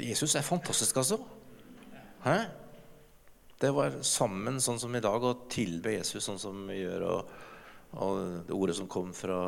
Jesus 0.00 0.34
er 0.34 0.46
fantastisk, 0.46 0.96
altså. 0.96 1.20
Hæ? 2.24 2.38
Det 3.60 3.70
var 3.76 4.00
sammen 4.06 4.56
sånn 4.62 4.80
som 4.80 4.94
i 4.96 5.02
dag, 5.04 5.22
å 5.22 5.46
tilbe 5.52 5.92
Jesus 5.98 6.24
sånn 6.24 6.40
som 6.40 6.64
vi 6.68 6.80
gjør. 6.80 7.06
Og, 7.10 7.32
og 8.00 8.20
det 8.48 8.56
ordet 8.56 8.76
som 8.78 8.88
kom 8.90 9.12
fra 9.16 9.40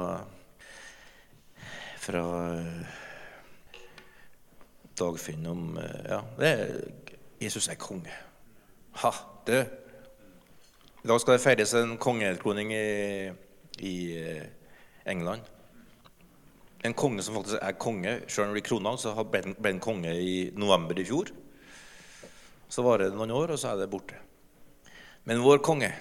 fra 2.03 2.23
Dagfinn 4.99 5.47
om 5.47 5.79
Ja, 5.79 6.21
det 6.39 6.49
er, 6.51 6.73
Jesus 7.43 7.69
er 7.71 7.79
konge. 7.81 8.13
Ha, 9.03 9.13
du. 9.47 9.55
I 11.03 11.09
dag 11.11 11.21
skal 11.23 11.37
det 11.37 11.43
feires 11.43 11.75
en 11.79 11.97
kongekroning 11.99 12.71
i, 12.75 13.31
i 13.83 13.97
England. 15.09 15.47
En 16.83 16.95
konge 16.99 17.23
som 17.23 17.37
faktisk 17.39 17.61
er 17.63 17.79
konge. 17.79 18.17
Sjøl 18.27 18.49
han 18.49 18.57
blir 18.57 18.67
krona, 18.67 18.97
så 18.99 19.15
ble 19.23 19.55
han 19.69 19.83
konge 19.83 20.15
i 20.19 20.37
november 20.59 20.99
i 20.99 21.07
fjor. 21.07 21.31
Så 22.73 22.83
varer 22.83 23.11
det 23.11 23.19
noen 23.19 23.35
år, 23.37 23.55
og 23.55 23.61
så 23.61 23.73
er 23.73 23.83
det 23.83 23.91
borte. 23.93 24.19
Men 25.29 25.45
vår 25.45 25.61
konge, 25.63 25.93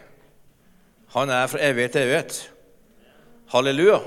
han 1.13 1.29
er 1.29 1.49
fra 1.51 1.61
evighet 1.67 1.93
til 1.93 2.07
evighet. 2.07 2.39
Halleluja. 3.51 3.99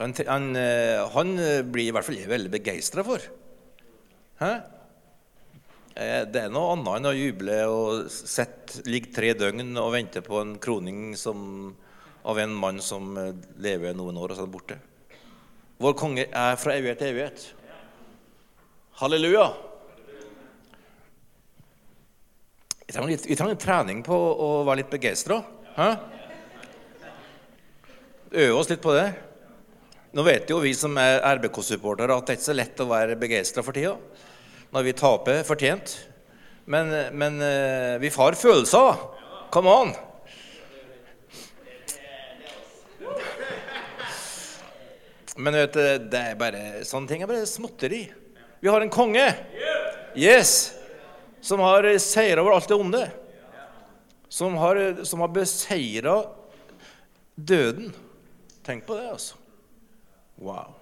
Han, 0.00 0.12
han, 0.26 0.50
eh, 0.56 1.00
han, 1.14 1.32
blir 1.70 1.88
i 1.88 1.94
hvert 1.94 2.06
fall 2.06 2.18
jeg 2.18 2.28
veldig 2.30 2.52
begeistra 2.52 3.04
for. 3.06 3.24
Hæ? 4.40 4.52
Eh, 5.94 6.22
det 6.32 6.44
er 6.46 6.52
noe 6.52 6.74
annet 6.74 6.92
enn 6.96 7.08
å 7.10 7.14
juble 7.16 7.56
og 7.70 8.10
sitte, 8.10 8.82
ligge 8.88 9.12
tre 9.14 9.32
døgn 9.38 9.74
og 9.78 9.92
vente 9.94 10.22
på 10.24 10.40
en 10.42 10.54
kroning 10.62 11.12
som, 11.20 11.72
av 12.24 12.40
en 12.42 12.54
mann 12.56 12.80
som 12.84 13.12
eh, 13.20 13.34
lever 13.62 13.96
noen 13.96 14.18
år, 14.20 14.32
og 14.32 14.40
så 14.40 14.46
er 14.48 14.54
borte. 14.54 14.78
Vår 15.80 15.94
konge 15.96 16.26
er 16.28 16.58
fra 16.60 16.74
evighet 16.76 16.98
til 17.00 17.14
evighet. 17.14 17.44
Halleluja. 19.00 19.46
Vi 22.84 22.92
trenger, 22.92 23.12
litt, 23.14 23.24
vi 23.30 23.38
trenger 23.38 23.60
trening 23.62 24.02
på 24.04 24.12
å 24.12 24.50
være 24.66 24.82
litt 24.82 24.92
begeistra. 24.92 25.38
Øve 28.30 28.58
oss 28.58 28.68
litt 28.68 28.82
på 28.84 28.92
det. 28.92 29.08
Nå 30.12 30.26
vet 30.26 30.52
jo 30.52 30.58
vi 30.60 30.74
som 30.76 30.98
er 31.00 31.22
RBK-supportere, 31.38 32.12
at 32.12 32.28
det 32.28 32.34
er 32.34 32.40
ikke 32.40 32.48
så 32.50 32.58
lett 32.58 32.82
å 32.82 32.88
være 32.90 33.16
begeistra 33.20 33.64
for 33.64 33.76
tida 33.76 33.96
når 34.74 34.86
vi 34.86 34.96
taper 35.00 35.46
fortjent. 35.48 35.96
Men, 36.70 36.92
men 37.16 37.40
eh, 37.42 37.96
vi 38.02 38.12
får 38.12 38.36
følelser. 38.38 39.00
Come 39.54 39.72
on! 39.80 39.96
Men 45.40 45.56
vet 45.56 45.72
du, 45.76 45.84
det 46.12 46.20
er 46.20 46.36
bare, 46.38 46.64
sånne 46.84 47.08
ting 47.08 47.24
er 47.24 47.30
bare 47.30 47.48
småtteri. 47.48 48.04
Vi 48.60 48.68
har 48.68 48.84
en 48.84 48.92
konge. 48.92 49.24
Yes! 50.18 50.80
som 51.40 51.60
har 51.60 51.98
seira 51.98 52.42
over 52.42 52.52
alt 52.52 52.68
det 52.68 52.74
onde. 52.74 53.10
Som 54.28 54.54
har, 54.54 55.04
som 55.04 55.20
har 55.20 55.28
beseira 55.28 56.24
døden. 57.34 57.92
Tenk 58.62 58.86
på 58.86 58.94
det, 58.94 59.08
altså. 59.10 59.36
Wow. 60.36 60.76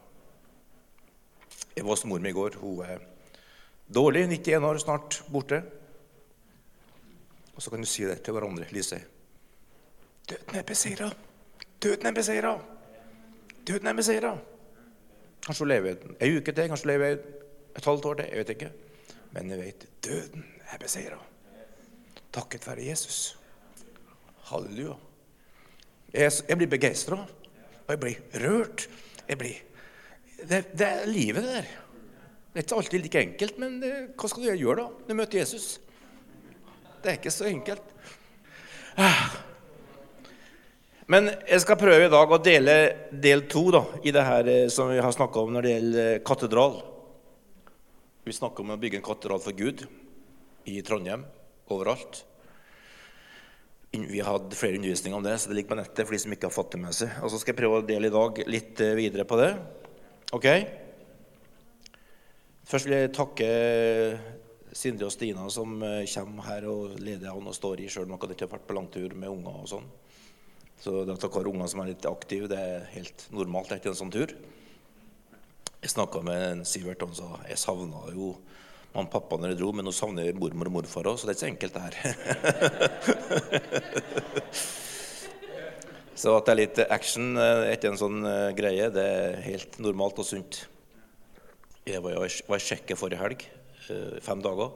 Jeg 1.75 1.85
var 1.85 1.95
hos 1.95 2.05
mor 2.05 2.21
mi 2.21 2.33
i 2.33 2.37
går. 2.37 2.59
Hun 2.61 2.83
er 2.85 3.05
dårlig, 3.87 4.27
91 4.29 4.67
år, 4.67 4.81
snart 4.83 5.21
borte. 5.31 5.63
Og 7.55 7.63
så 7.63 7.71
kan 7.71 7.83
du 7.83 7.89
si 7.89 8.05
det 8.07 8.21
til 8.23 8.35
hverandre, 8.35 8.67
Lise. 8.75 9.01
Døden 10.29 10.59
er 10.59 10.67
beseira. 10.67 11.09
Døden 11.83 12.11
er 12.11 12.19
beseira. 12.19 12.59
Døden 13.69 13.87
er 13.87 13.97
beseira. 13.97 14.37
Kanskje 15.45 15.65
hun 15.65 15.69
lever 15.69 16.07
ei 16.21 16.37
uke 16.39 16.53
til, 16.53 16.69
kanskje 16.71 16.87
hun 16.87 16.93
lever 16.93 17.19
et 17.77 17.85
halvt 17.85 18.07
år 18.11 18.21
til. 18.21 18.31
Jeg 18.31 18.39
vet 18.39 18.55
ikke. 18.55 18.71
Men 19.33 19.51
jeg 19.51 19.59
vet 19.61 19.87
døden 20.05 20.47
er 20.73 20.81
beseira. 20.81 21.19
Takket 22.33 22.67
være 22.67 22.87
Jesus. 22.89 23.39
Halleluja. 24.49 24.97
Jeg, 26.13 26.33
jeg 26.49 26.57
blir 26.57 26.71
begeistra, 26.73 27.19
og 27.87 27.91
jeg 27.93 28.01
blir 28.01 28.45
rørt. 28.45 28.89
Jeg 29.29 29.39
blir 29.39 29.57
det, 30.39 30.63
det, 30.79 30.87
er 30.87 31.07
livet, 31.07 31.43
det 31.43 31.53
der. 31.53 31.69
Det 32.53 32.61
er 32.61 32.65
ikke 32.65 32.77
alltid 32.77 33.03
like 33.03 33.21
enkelt, 33.21 33.59
men 33.59 33.81
det, 33.83 33.93
hva 34.17 34.31
skal 34.31 34.45
du 34.45 34.55
gjøre 34.55 34.81
da? 34.81 34.87
Du 35.09 35.15
møter 35.19 35.41
Jesus. 35.41 35.67
Det 37.03 37.11
er 37.11 37.19
ikke 37.19 37.35
så 37.35 37.49
enkelt. 37.51 37.95
Ah. 38.97 39.48
Men 41.09 41.31
jeg 41.49 41.63
skal 41.63 41.79
prøve 41.81 42.05
i 42.05 42.13
dag 42.13 42.33
å 42.35 42.37
dele 42.45 42.73
del 43.09 43.47
to 43.49 43.63
da, 43.73 43.81
i 44.05 44.13
det 44.13 44.25
her 44.27 44.49
eh, 44.53 44.67
som 44.69 44.91
vi 44.93 45.01
har 45.01 45.13
snakka 45.15 45.41
om 45.41 45.55
når 45.55 45.65
det 45.65 45.71
gjelder 45.73 46.09
eh, 46.11 46.21
katedral. 46.21 46.75
Vi 48.29 48.35
snakker 48.37 48.61
om 48.61 48.75
å 48.75 48.81
bygge 48.81 48.99
en 48.99 49.07
katedral 49.07 49.41
for 49.41 49.57
Gud 49.57 49.87
i 50.69 50.83
Trondheim, 50.85 51.23
overalt. 51.73 52.19
Vi 53.89 54.21
har 54.21 54.35
hatt 54.35 54.53
flere 54.53 54.77
undervisninger 54.77 55.17
om 55.17 55.25
det, 55.25 55.39
så 55.41 55.49
det 55.49 55.57
ligger 55.57 55.71
på 55.71 55.79
nettet 55.79 56.05
for 56.05 56.13
de 56.13 56.21
som 56.21 56.35
ikke 56.37 56.51
har 56.51 56.53
fått 56.53 56.75
det 56.75 56.81
med 56.83 56.99
seg. 56.99 57.15
Og 57.25 57.33
så 57.33 57.41
skal 57.41 57.55
jeg 57.55 57.61
prøve 57.63 57.79
å 57.81 57.87
dele 57.89 58.11
i 58.11 58.15
dag 58.19 58.43
litt 58.53 58.83
eh, 58.85 58.93
videre 58.99 59.25
på 59.31 59.39
det. 59.41 59.49
Ok? 60.37 60.49
Først 62.69 62.85
vil 62.91 62.99
jeg 62.99 63.15
takke 63.17 63.49
Sindre 64.77 65.09
og 65.09 65.17
Stina 65.17 65.49
som 65.49 65.81
kommer 65.81 66.51
her 66.51 66.69
og 66.69 67.01
leder 67.01 67.33
an 67.33 67.49
og 67.49 67.57
står 67.57 67.81
i, 67.81 67.89
sjøl 67.89 68.05
om 68.05 68.21
dere 68.21 68.37
ikke 68.37 68.45
har 68.45 68.59
vært 68.59 68.69
på 68.69 68.77
langtur 68.77 69.17
med 69.17 69.33
unger 69.33 69.65
og 69.65 69.73
sånn. 69.73 69.89
Så 70.79 71.03
det 71.03 71.17
at 71.17 71.23
dere 71.25 71.35
har 71.35 71.49
unger 71.51 71.67
som 71.71 71.81
er 71.83 71.89
litt 71.91 72.05
aktive, 72.07 72.47
det 72.51 72.59
er 72.59 72.91
helt 72.95 73.19
normalt 73.35 73.73
etter 73.75 73.91
en 73.91 73.99
sånn 73.99 74.15
tur. 74.15 74.31
Jeg 75.79 75.91
snakka 75.95 76.19
med 76.27 76.67
Sivert, 76.67 77.03
og 77.03 77.09
han 77.13 77.19
sa 77.19 77.29
jeg 77.51 77.59
savna 77.61 78.01
jo 78.15 78.27
mamma 78.95 79.07
og 79.07 79.13
pappa 79.13 79.37
når 79.39 79.49
jeg 79.53 79.59
dro, 79.61 79.69
men 79.77 79.85
nå 79.87 79.93
savner 79.95 80.23
jeg 80.29 80.39
mormor 80.39 80.67
og 80.71 80.75
morfar 80.79 81.09
òg, 81.11 81.17
så 81.19 81.25
det 81.29 81.33
er 81.35 81.37
ikke 81.37 81.45
så 81.45 81.53
enkelt, 81.53 81.75
det 81.75 81.85
her. 81.85 81.95
så 86.23 86.29
at 86.39 86.45
det 86.49 86.55
er 86.55 86.63
litt 86.63 86.79
action 86.89 87.27
eh, 87.39 87.73
etter 87.75 87.89
en 87.93 88.01
sånn 88.01 88.19
uh, 88.25 88.55
greie, 88.59 88.87
det 88.95 89.05
er 89.05 89.45
helt 89.45 89.73
normalt 89.83 90.21
og 90.23 90.27
sunt. 90.27 90.53
Jeg 91.89 92.03
var, 92.05 92.13
i 92.25 92.29
Tsjekkia 92.65 92.97
forrige 92.99 93.23
helg, 93.23 93.41
uh, 93.91 94.17
fem 94.25 94.41
dager, 94.45 94.69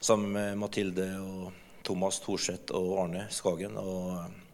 sammen 0.00 0.30
med 0.36 0.48
Mathilde 0.62 1.06
og 1.20 1.42
Thomas 1.86 2.16
Thorseth 2.22 2.68
og 2.76 2.88
Arne 3.04 3.22
Skagen. 3.34 3.74
Og 3.78 4.45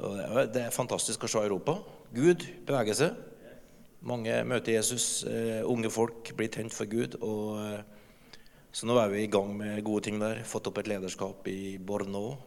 det 0.00 0.62
er 0.66 0.74
fantastisk 0.74 1.24
å 1.26 1.30
se 1.30 1.42
Europa. 1.44 1.76
Gud 2.14 2.46
beveger 2.66 2.96
seg. 2.96 3.18
Mange 4.06 4.32
møter 4.48 4.78
Jesus. 4.78 5.24
Uh, 5.28 5.60
unge 5.68 5.90
folk 5.92 6.32
blir 6.36 6.48
tent 6.52 6.74
for 6.74 6.88
Gud. 6.88 7.18
og 7.20 7.58
uh, 7.60 8.36
Så 8.72 8.88
nå 8.88 8.96
er 9.00 9.10
vi 9.12 9.24
i 9.24 9.32
gang 9.32 9.52
med 9.56 9.82
gode 9.84 10.08
ting 10.08 10.20
der. 10.22 10.40
Fått 10.48 10.70
opp 10.70 10.80
et 10.80 10.88
lederskap 10.88 11.46
i 11.52 11.76
Borno, 11.76 12.38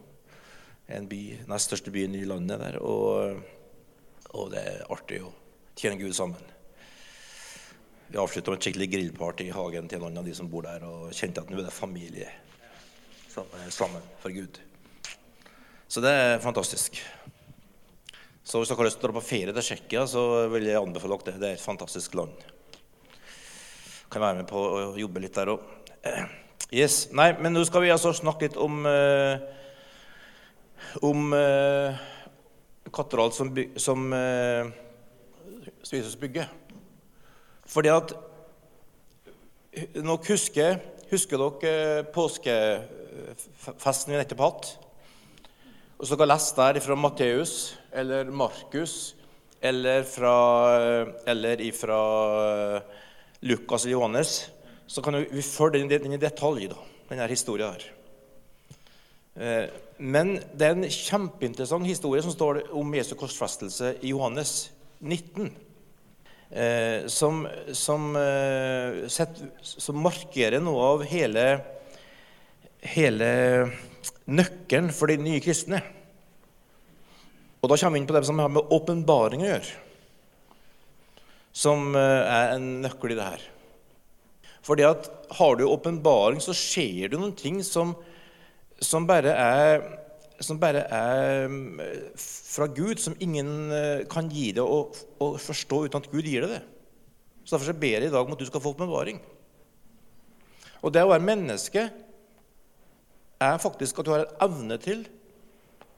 en 0.90 1.06
by, 1.08 1.20
nest 1.50 1.70
største 1.70 1.94
byen 1.94 2.16
i 2.18 2.26
landet 2.26 2.58
der. 2.64 2.80
Og, 2.82 3.38
og 4.34 4.50
det 4.52 4.64
er 4.64 4.84
artig 4.90 5.22
å 5.22 5.30
tjene 5.78 6.00
Gud 6.00 6.16
sammen. 6.16 6.52
Vi 8.08 8.20
avslutta 8.20 8.52
med 8.52 8.60
et 8.60 8.66
skikkelig 8.68 8.90
grillparty 8.92 9.48
i 9.48 9.54
hagen 9.54 9.88
til 9.90 10.02
noen 10.02 10.20
av 10.20 10.26
de 10.26 10.34
som 10.36 10.50
bor 10.50 10.66
der, 10.66 10.84
og 10.86 11.14
kjente 11.16 11.42
at 11.42 11.50
nå 11.50 11.58
er 11.58 11.66
det 11.66 11.74
familie 11.74 12.30
sammen 13.74 14.02
for 14.22 14.30
Gud. 14.30 14.60
Så 15.90 16.02
det 16.02 16.10
er 16.10 16.42
fantastisk. 16.42 17.00
Så 18.44 18.60
hvis 18.60 18.68
dere 18.68 18.82
har 18.82 18.88
lyst 18.90 18.98
til 19.00 19.08
å 19.08 19.08
dra 19.08 19.16
på 19.16 19.24
ferie 19.24 19.52
til 19.56 19.64
Tsjekkia, 19.64 20.04
så 20.10 20.22
vil 20.52 20.66
jeg 20.68 20.76
anbefale 20.76 21.16
dere 21.16 21.32
det. 21.32 21.40
Det 21.40 21.48
er 21.48 21.56
et 21.56 21.64
fantastisk 21.64 22.16
land. 22.18 22.34
Kan 24.12 24.20
være 24.20 24.42
med 24.42 24.48
på 24.50 24.60
å 24.60 24.98
jobbe 25.00 25.22
litt 25.24 25.36
der 25.38 25.54
òg. 25.54 25.64
Yes. 26.74 27.06
Nei, 27.16 27.30
men 27.40 27.56
nå 27.56 27.62
skal 27.64 27.84
vi 27.84 27.92
altså 27.94 28.12
snakke 28.12 28.48
litt 28.48 28.58
om 28.60 28.84
uh, 28.84 29.40
om 31.00 31.32
uh, 31.32 31.96
katedral 32.92 33.32
som, 33.32 33.48
by, 33.54 33.64
som 33.80 34.12
uh, 34.12 34.68
Jesus 35.88 36.16
bygger. 36.20 36.48
Fordi 37.64 37.88
at 37.94 38.12
Nok 39.98 40.28
husker, 40.30 40.76
husker 41.10 41.40
dere 41.40 42.04
påskefesten 42.14 44.12
vi 44.12 44.20
nettopp 44.20 44.42
hatt? 44.44 44.68
Og 45.98 46.06
så 46.06 46.14
dere 46.14 46.28
har 46.28 46.30
lest 46.36 46.54
der 46.60 46.78
fra 46.84 46.94
Matteus 46.94 47.54
eller 47.94 48.30
Markus 48.30 49.14
eller 49.64 50.02
fra, 50.02 50.34
eller 51.26 51.60
ifra 51.60 52.00
Lukas 53.40 53.84
eller 53.84 53.92
Johannes, 53.92 54.50
så 54.86 55.02
kan 55.02 55.16
vi 55.30 55.42
følge 55.42 55.86
den, 55.88 56.12
i 56.12 56.20
detalj, 56.20 56.68
da, 56.68 56.80
denne 57.08 57.28
historien 57.30 57.72
her. 57.72 57.86
Eh, 59.34 59.64
men 59.98 60.36
det 60.52 60.68
er 60.68 60.76
en 60.76 60.90
kjempeinteressant 60.90 61.86
historie 61.88 62.22
som 62.22 62.34
står 62.34 62.66
om 62.76 62.92
Jesu 62.94 63.14
korsfestelse 63.18 63.94
i 64.02 64.12
Johannes 64.12 64.68
19. 65.00 65.48
Eh, 66.50 67.06
som, 67.10 67.46
som, 67.72 68.12
eh, 68.20 69.08
som, 69.08 69.98
markerer 69.98 70.60
noe 70.62 70.92
av 70.92 71.08
hele, 71.08 71.48
hele 72.94 73.30
nøkkelen 74.28 74.92
for 74.94 75.10
de 75.10 75.18
nye 75.24 75.42
kristne. 75.42 75.80
Og 77.64 77.70
da 77.70 77.78
kommer 77.80 77.96
vi 77.96 78.02
inn 78.02 78.08
på 78.08 78.12
det 78.12 78.26
som 78.28 78.40
har 78.42 78.50
med 78.52 78.72
åpenbaring 78.76 79.40
å 79.40 79.46
gjøre, 79.48 79.76
som 81.56 81.94
eh, 81.96 82.24
er 82.28 82.50
en 82.58 82.66
nøkkel 82.84 83.14
i 83.14 83.16
det 83.16 83.28
her. 83.30 83.46
Fordi 84.64 84.84
at 84.84 85.08
har 85.38 85.56
du 85.56 85.64
åpenbaring, 85.64 86.42
så 86.44 86.52
skjer 86.56 87.12
det 87.12 87.20
noen 87.20 87.32
ting 87.36 87.62
som, 87.64 87.94
som, 88.84 89.08
bare 89.08 89.32
er, 89.32 89.86
som 90.44 90.60
bare 90.60 90.84
er 90.92 91.48
mm, 91.48 91.80
fra 92.20 92.68
Gud, 92.68 93.00
som 93.00 93.16
ingen 93.24 93.72
eh, 93.72 94.04
kan 94.12 94.28
gi 94.28 94.50
deg 94.58 94.64
å, 94.64 94.84
å 95.24 95.32
forstå 95.40 95.86
uten 95.86 96.04
at 96.04 96.12
Gud 96.12 96.28
gir 96.28 96.44
deg 96.44 96.58
det. 96.58 96.62
Så 97.44 97.56
Derfor 97.56 97.72
så 97.72 97.78
ber 97.80 97.96
jeg 97.96 98.10
i 98.10 98.12
dag 98.12 98.28
om 98.28 98.36
at 98.36 98.44
du 98.44 98.48
skal 98.48 98.64
få 98.64 98.76
åpenbaring. 98.76 99.24
Og 100.84 100.92
det 100.92 101.04
å 101.04 101.12
være 101.14 101.24
menneske 101.32 101.88
er 103.40 103.60
faktisk 103.60 104.00
at 104.00 104.04
du 104.04 104.12
har 104.12 104.26
en 104.26 104.40
evne 104.50 104.80
til 104.84 105.06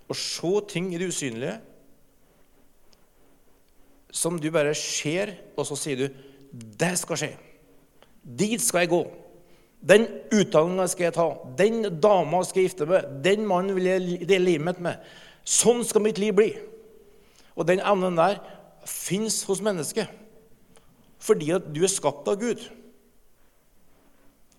å 0.09 0.15
se 0.15 0.53
ting 0.71 0.93
i 0.95 1.01
det 1.01 1.09
usynlige 1.11 1.57
som 4.17 4.39
du 4.41 4.49
bare 4.51 4.75
ser, 4.75 5.35
og 5.57 5.67
så 5.67 5.77
sier 5.77 5.97
du 5.97 6.09
'Det 6.53 6.99
skal 6.99 7.17
skje'. 7.17 7.37
Dit 8.25 8.61
skal 8.61 8.81
jeg 8.81 8.89
gå. 8.89 9.07
Den 9.89 10.07
utdanninga 10.33 10.87
skal 10.87 11.05
jeg 11.05 11.15
ta. 11.15 11.39
Den 11.59 12.01
dama 12.01 12.43
skal 12.45 12.63
jeg 12.63 12.71
gifte 12.71 12.87
med. 12.87 13.23
Den 13.23 13.47
mannen 13.47 13.75
vil 13.75 13.85
jeg 13.85 14.29
dele 14.29 14.45
livet 14.45 14.65
mitt 14.65 14.81
med. 14.81 14.97
Sånn 15.45 15.85
skal 15.85 16.03
mitt 16.03 16.19
liv 16.19 16.35
bli. 16.35 16.55
Og 17.57 17.67
den 17.67 17.81
evnen 17.81 18.17
der 18.17 18.41
fins 18.87 19.43
hos 19.45 19.61
mennesket 19.61 20.09
fordi 21.27 21.51
at 21.51 21.65
du 21.75 21.81
er 21.83 21.91
skapt 21.91 22.29
av 22.29 22.37
Gud. 22.39 22.61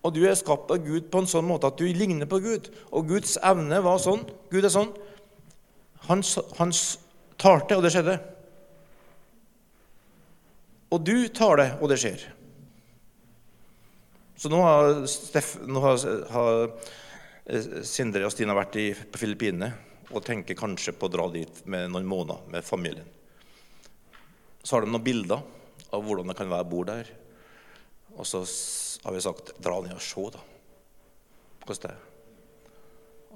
Og 0.03 0.13
du 0.15 0.23
er 0.27 0.35
skapt 0.35 0.71
av 0.73 0.81
Gud 0.83 1.09
på 1.11 1.21
en 1.21 1.29
sånn 1.29 1.45
måte 1.47 1.69
at 1.69 1.77
du 1.79 1.85
ligner 1.85 2.27
på 2.29 2.39
Gud. 2.43 2.69
Og 2.91 3.07
Guds 3.07 3.37
evne 3.45 3.79
var 3.85 4.01
sånn. 4.03 4.25
Gud 4.51 4.65
er 4.65 4.73
sånn. 4.73 4.89
Han, 6.07 6.23
han 6.57 6.73
talte, 7.37 7.77
og 7.77 7.83
det 7.85 7.93
skjedde. 7.93 8.17
Og 10.95 11.03
du 11.03 11.27
tar 11.35 11.59
det, 11.59 11.67
og 11.81 11.91
det 11.91 11.99
skjer. 11.99 12.23
Så 14.37 14.51
nå 14.53 14.61
har, 14.61 15.01
Steff, 15.09 15.55
nå 15.65 15.81
har, 15.83 15.97
har 16.31 16.53
eh, 17.49 17.69
Sindre 17.87 18.27
og 18.27 18.31
Stina 18.31 18.55
vært 18.55 18.77
i, 18.79 18.87
på 18.93 19.19
Filippinene 19.19 19.71
og 20.13 20.23
tenker 20.23 20.55
kanskje 20.55 20.93
på 20.95 21.09
å 21.09 21.11
dra 21.11 21.25
dit 21.33 21.63
med 21.67 21.89
noen 21.91 22.07
måneder 22.07 22.45
med 22.53 22.63
familien. 22.63 23.07
Så 24.63 24.77
har 24.77 24.85
de 24.85 24.93
noen 24.93 25.03
bilder 25.03 25.41
av 25.91 26.05
hvordan 26.05 26.29
det 26.29 26.37
kan 26.37 26.51
være 26.51 26.67
å 26.67 26.69
bo 26.69 26.83
der. 26.87 27.09
Og 28.15 28.27
så 28.27 28.43
har 29.03 29.15
vi 29.15 29.23
sagt 29.25 29.57
dra 29.63 29.81
ned 29.83 29.97
og 29.97 30.05
se, 30.05 30.29
da. 30.37 30.43
Hvordan 31.65 31.83
det 31.83 31.91
er. 31.91 32.06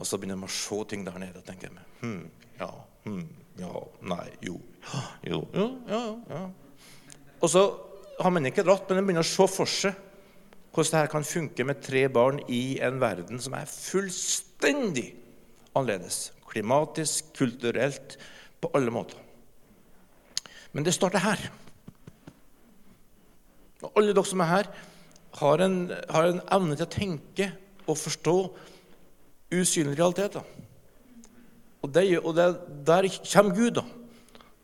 Og 0.01 0.07
så 0.07 0.18
begynner 0.18 0.39
de 0.39 0.50
å 0.50 0.56
se 0.56 0.80
ting 0.89 1.06
der 1.06 1.19
nede 1.21 1.42
og 1.44 1.45
tenker 1.45 1.74
hm, 2.01 2.24
ja, 2.57 2.69
hm, 3.06 3.25
ja, 3.62 3.71
nei, 4.09 4.27
jo, 4.42 4.57
jo, 5.30 5.44
jo, 5.53 5.68
ja, 5.92 6.01
ja. 6.31 6.45
Og 7.42 7.50
så 7.50 7.62
har 8.21 8.33
man 8.33 8.50
ikke 8.50 8.65
dratt, 8.65 8.89
men 8.89 8.98
de 8.98 9.06
begynner 9.06 9.25
å 9.25 9.30
se 9.30 9.45
for 9.50 9.69
seg 9.69 10.07
hvordan 10.71 10.95
dette 10.95 11.12
kan 11.12 11.25
funke 11.27 11.65
med 11.68 11.81
tre 11.83 12.06
barn 12.13 12.39
i 12.50 12.80
en 12.83 13.01
verden 13.01 13.42
som 13.44 13.57
er 13.57 13.68
fullstendig 13.68 15.09
annerledes. 15.75 16.30
Klimatisk, 16.48 17.33
kulturelt, 17.36 18.15
på 18.62 18.69
alle 18.77 18.94
måter. 18.94 19.19
Men 20.71 20.86
det 20.88 20.94
starter 20.95 21.24
her. 21.25 21.44
Og 23.81 23.98
alle 24.00 24.13
dere 24.13 24.27
som 24.30 24.44
er 24.45 24.51
her, 24.51 24.71
har 25.42 25.63
en, 25.65 25.77
har 25.92 26.30
en 26.30 26.42
evne 26.56 26.77
til 26.77 26.88
å 26.88 26.94
tenke 26.94 27.50
og 27.88 28.00
forstå 28.00 28.38
usynlige 29.51 30.00
realiteter. 30.00 30.45
Og, 31.81 31.89
det, 31.94 32.06
og 32.19 32.36
det, 32.38 32.48
der 32.88 33.07
kommer 33.33 33.56
Gud, 33.57 33.75
da. 33.80 33.86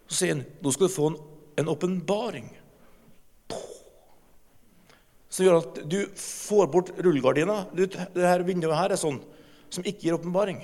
Så 0.07 0.21
sier 0.21 0.37
han 0.37 0.45
nå 0.63 0.71
skal 0.71 0.87
du 0.87 0.93
få 0.93 1.09
en 1.57 1.71
åpenbaring 1.71 2.47
som 5.37 5.45
gjør 5.45 5.59
at 5.59 5.81
du 5.85 5.99
får 6.17 6.69
bort 6.73 6.87
rullegardina. 7.03 7.59
Det 7.75 8.25
her 8.25 8.41
vinduet 8.47 8.73
her 8.73 8.93
er 8.95 8.97
sånn 8.97 9.19
som 9.69 9.85
ikke 9.85 10.07
gir 10.07 10.15
åpenbaring. 10.15 10.63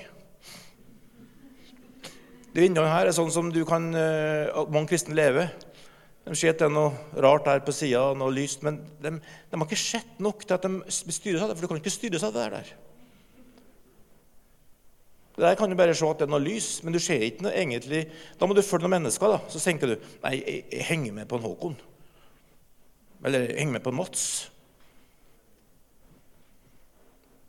Det 2.54 2.62
vinduet 2.62 2.90
her 2.90 3.10
er 3.10 3.14
sånn 3.14 3.30
som 3.34 3.52
du 3.54 3.60
kan, 3.68 3.92
at 3.94 4.72
mange 4.74 4.90
kristne 4.90 5.14
lever. 5.14 5.52
De 6.24 6.34
ser 6.38 6.54
at 6.54 6.62
det 6.62 6.66
er 6.66 6.74
noe 6.74 7.20
rart 7.20 7.46
der 7.46 7.62
på 7.62 7.74
sida, 7.76 8.02
noe 8.16 8.32
lyst, 8.32 8.64
men 8.64 8.80
de, 9.02 9.12
de, 9.20 9.58
har 9.58 9.66
ikke 9.66 9.78
sett 9.78 10.18
nok 10.24 10.46
til 10.46 10.56
at 10.56 10.66
de 10.66 10.94
styrer 11.12 11.44
det. 11.44 11.54
For 11.54 11.66
du 11.66 11.70
kan 11.70 11.82
ikke 11.82 11.92
styre 11.92 12.22
av 12.24 12.34
det 12.34 12.46
der. 12.56 12.74
Der 15.36 15.56
kan 15.58 15.70
du 15.70 15.74
bare 15.74 15.94
se 15.94 16.06
at 16.06 16.20
det 16.20 16.28
er 16.28 16.30
noe 16.30 16.44
lys, 16.44 16.68
men 16.84 16.94
du 16.94 17.00
ser 17.02 17.22
ikke 17.26 17.42
noe 17.46 17.54
egentlig. 17.58 18.04
Da 18.38 18.46
må 18.46 18.54
du 18.54 18.62
følge 18.62 18.86
noen 18.86 19.00
mennesker. 19.00 19.32
da. 19.34 19.40
Så 19.50 19.62
tenker 19.62 19.90
du 19.90 19.94
nei, 20.22 20.36
jeg, 20.38 20.64
jeg 20.70 20.88
henger 20.92 21.16
med 21.16 21.28
på 21.30 21.40
en 21.40 21.46
Håkon. 21.48 21.78
Eller 23.24 23.48
jeg 23.48 23.58
henger 23.58 23.78
med 23.78 23.82
på 23.82 23.90
en 23.90 23.98
Mats. 23.98 24.26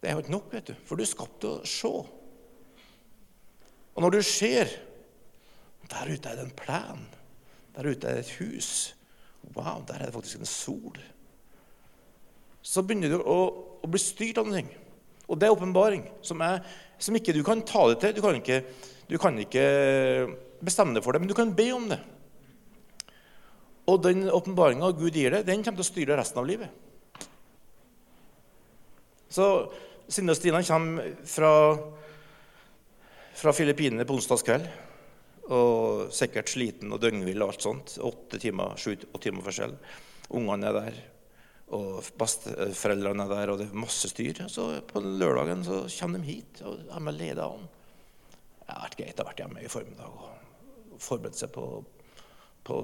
Det 0.01 0.09
er 0.09 0.17
jo 0.17 0.23
ikke 0.23 0.33
nok, 0.33 0.51
vet 0.53 0.71
du, 0.71 0.73
for 0.85 0.97
du 0.97 1.03
er 1.05 1.09
skapt 1.09 1.37
til 1.43 1.53
å 1.53 1.69
se. 1.69 1.91
Og 3.95 4.03
når 4.03 4.17
du 4.17 4.21
ser 4.25 4.73
Der 5.85 6.09
ute 6.09 6.29
er 6.29 6.39
det 6.39 6.47
en 6.47 6.55
plen. 6.57 7.03
Der 7.75 7.85
ute 7.85 8.09
er 8.09 8.17
det 8.17 8.23
et 8.25 8.37
hus. 8.39 8.95
Wow, 9.53 9.83
der 9.85 9.99
er 9.99 10.07
det 10.07 10.15
faktisk 10.15 10.39
en 10.39 10.49
sol. 10.49 10.97
Så 12.65 12.81
begynner 12.81 13.13
du 13.13 13.19
å, 13.21 13.37
å 13.85 13.89
bli 13.89 14.01
styrt 14.01 14.39
av 14.41 14.49
noe. 14.49 14.63
Og 15.29 15.37
det 15.37 15.45
er 15.45 15.53
åpenbaring, 15.53 16.07
som, 16.25 16.41
som, 16.97 17.15
ikke 17.17 17.35
du 17.35 17.43
kan 17.45 17.63
ta 17.67 17.85
det 17.91 17.99
til. 18.01 18.15
Du 18.17 18.21
kan, 18.23 18.37
ikke, 18.39 18.61
du 19.09 19.17
kan 19.21 19.39
ikke 19.41 19.65
bestemme 20.65 20.95
det 20.95 21.03
for 21.05 21.15
det, 21.15 21.23
men 21.23 21.31
du 21.31 21.37
kan 21.37 21.53
be 21.55 21.69
om 21.75 21.89
det. 21.91 21.99
Og 23.91 24.01
den 24.01 24.25
åpenbaringa 24.33 24.89
Gud 24.97 25.13
gir 25.13 25.35
deg, 25.35 25.45
den 25.45 25.61
kommer 25.61 25.81
til 25.81 25.85
å 25.85 25.91
styre 25.91 26.17
resten 26.17 26.41
av 26.41 26.47
livet. 26.49 26.71
Så 29.29 29.45
Sinde 30.07 30.33
og 30.33 30.39
Stina 30.39 30.61
kommer 30.65 31.11
fra, 31.27 31.51
fra 33.35 33.53
Filippinene 33.53 34.05
på 34.07 34.17
onsdagskveld. 34.17 34.67
Og 35.55 36.07
sikkert 36.15 36.49
sliten 36.49 36.93
og 36.93 37.01
døgnvill 37.03 37.43
og 37.43 37.53
alt 37.53 37.65
sånt. 37.65 37.97
Åtte 38.01 38.39
timer, 38.41 38.73
sju 38.81 38.95
timer 39.21 39.45
forskjell. 39.45 39.75
Ungene 40.33 40.71
er 40.71 40.77
der, 40.79 40.97
og 41.75 42.07
besteforeldrene 42.19 43.25
er 43.25 43.33
der, 43.33 43.51
og 43.51 43.59
det 43.59 43.67
er 43.69 43.83
masse 43.85 44.09
styr. 44.11 44.45
Så 44.51 44.67
på 44.89 45.01
lørdagen 45.03 45.63
så 45.67 45.83
kommer 45.99 46.23
de 46.23 46.31
hit 46.31 46.61
og 46.65 46.79
de 46.87 47.01
med 47.03 47.19
leda 47.19 47.49
an. 47.51 47.67
Det 48.65 48.71
har 48.71 48.87
vært 48.87 48.97
greit 49.01 49.19
å 49.19 49.25
ha 49.25 49.29
vært 49.29 49.43
hjemme 49.43 49.61
i 49.61 49.69
formiddag 49.69 50.15
og 50.15 50.99
forberedt 51.03 51.37
seg 51.37 51.51
på, 51.53 51.65
på 52.65 52.79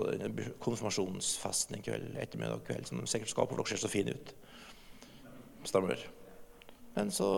konfirmasjonsfesten 0.61 1.79
i 1.79 1.83
kveld, 1.85 2.11
ettermiddag 2.21 2.65
kveld, 2.67 2.89
som 2.89 3.01
de 3.01 3.09
sikkert 3.09 3.33
skal, 3.33 3.49
for 3.49 3.61
dere 3.61 3.71
ser 3.71 3.81
så 3.81 3.91
fine 3.91 4.15
ut. 4.17 4.33
Stemmer. 5.69 6.03
Men 6.97 7.13
så 7.13 7.29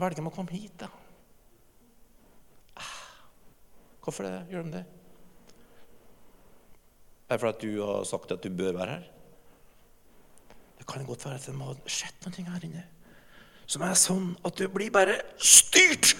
velger 0.00 0.18
de 0.18 0.28
å 0.28 0.34
komme 0.34 0.56
hit, 0.56 0.74
da. 0.82 0.90
Ah, 2.80 2.92
hvorfor 4.04 4.28
det? 4.28 4.36
gjør 4.52 4.66
de 4.66 4.76
det? 4.80 4.84
Er 7.28 7.38
det 7.38 7.44
fordi 7.46 7.72
du 7.72 7.82
har 7.86 8.04
sagt 8.08 8.32
at 8.34 8.44
du 8.44 8.52
bør 8.52 8.74
være 8.76 8.96
her? 8.98 9.11
Det 10.82 10.88
kan 10.90 11.06
godt 11.06 11.28
være 11.28 11.38
at 11.38 11.46
det 11.46 11.54
må 11.54 11.70
ha 11.70 11.76
skjedd 11.86 12.26
noe 12.26 12.50
her 12.50 12.66
inne 12.66 12.82
som 13.70 13.84
er 13.86 13.94
sånn 13.96 14.32
at 14.44 14.58
du 14.58 14.66
blir 14.68 14.90
bare 14.92 15.14
styrt. 15.40 16.16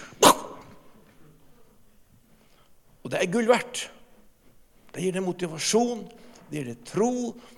Og 3.03 3.11
det 3.11 3.19
er 3.19 3.29
gull 3.29 3.49
verdt. 3.51 3.83
Det 4.93 5.03
gir 5.03 5.13
deg 5.13 5.25
motivasjon, 5.25 6.05
det 6.49 6.59
gir 6.59 6.69
deg 6.71 6.81
tro, 6.87 7.11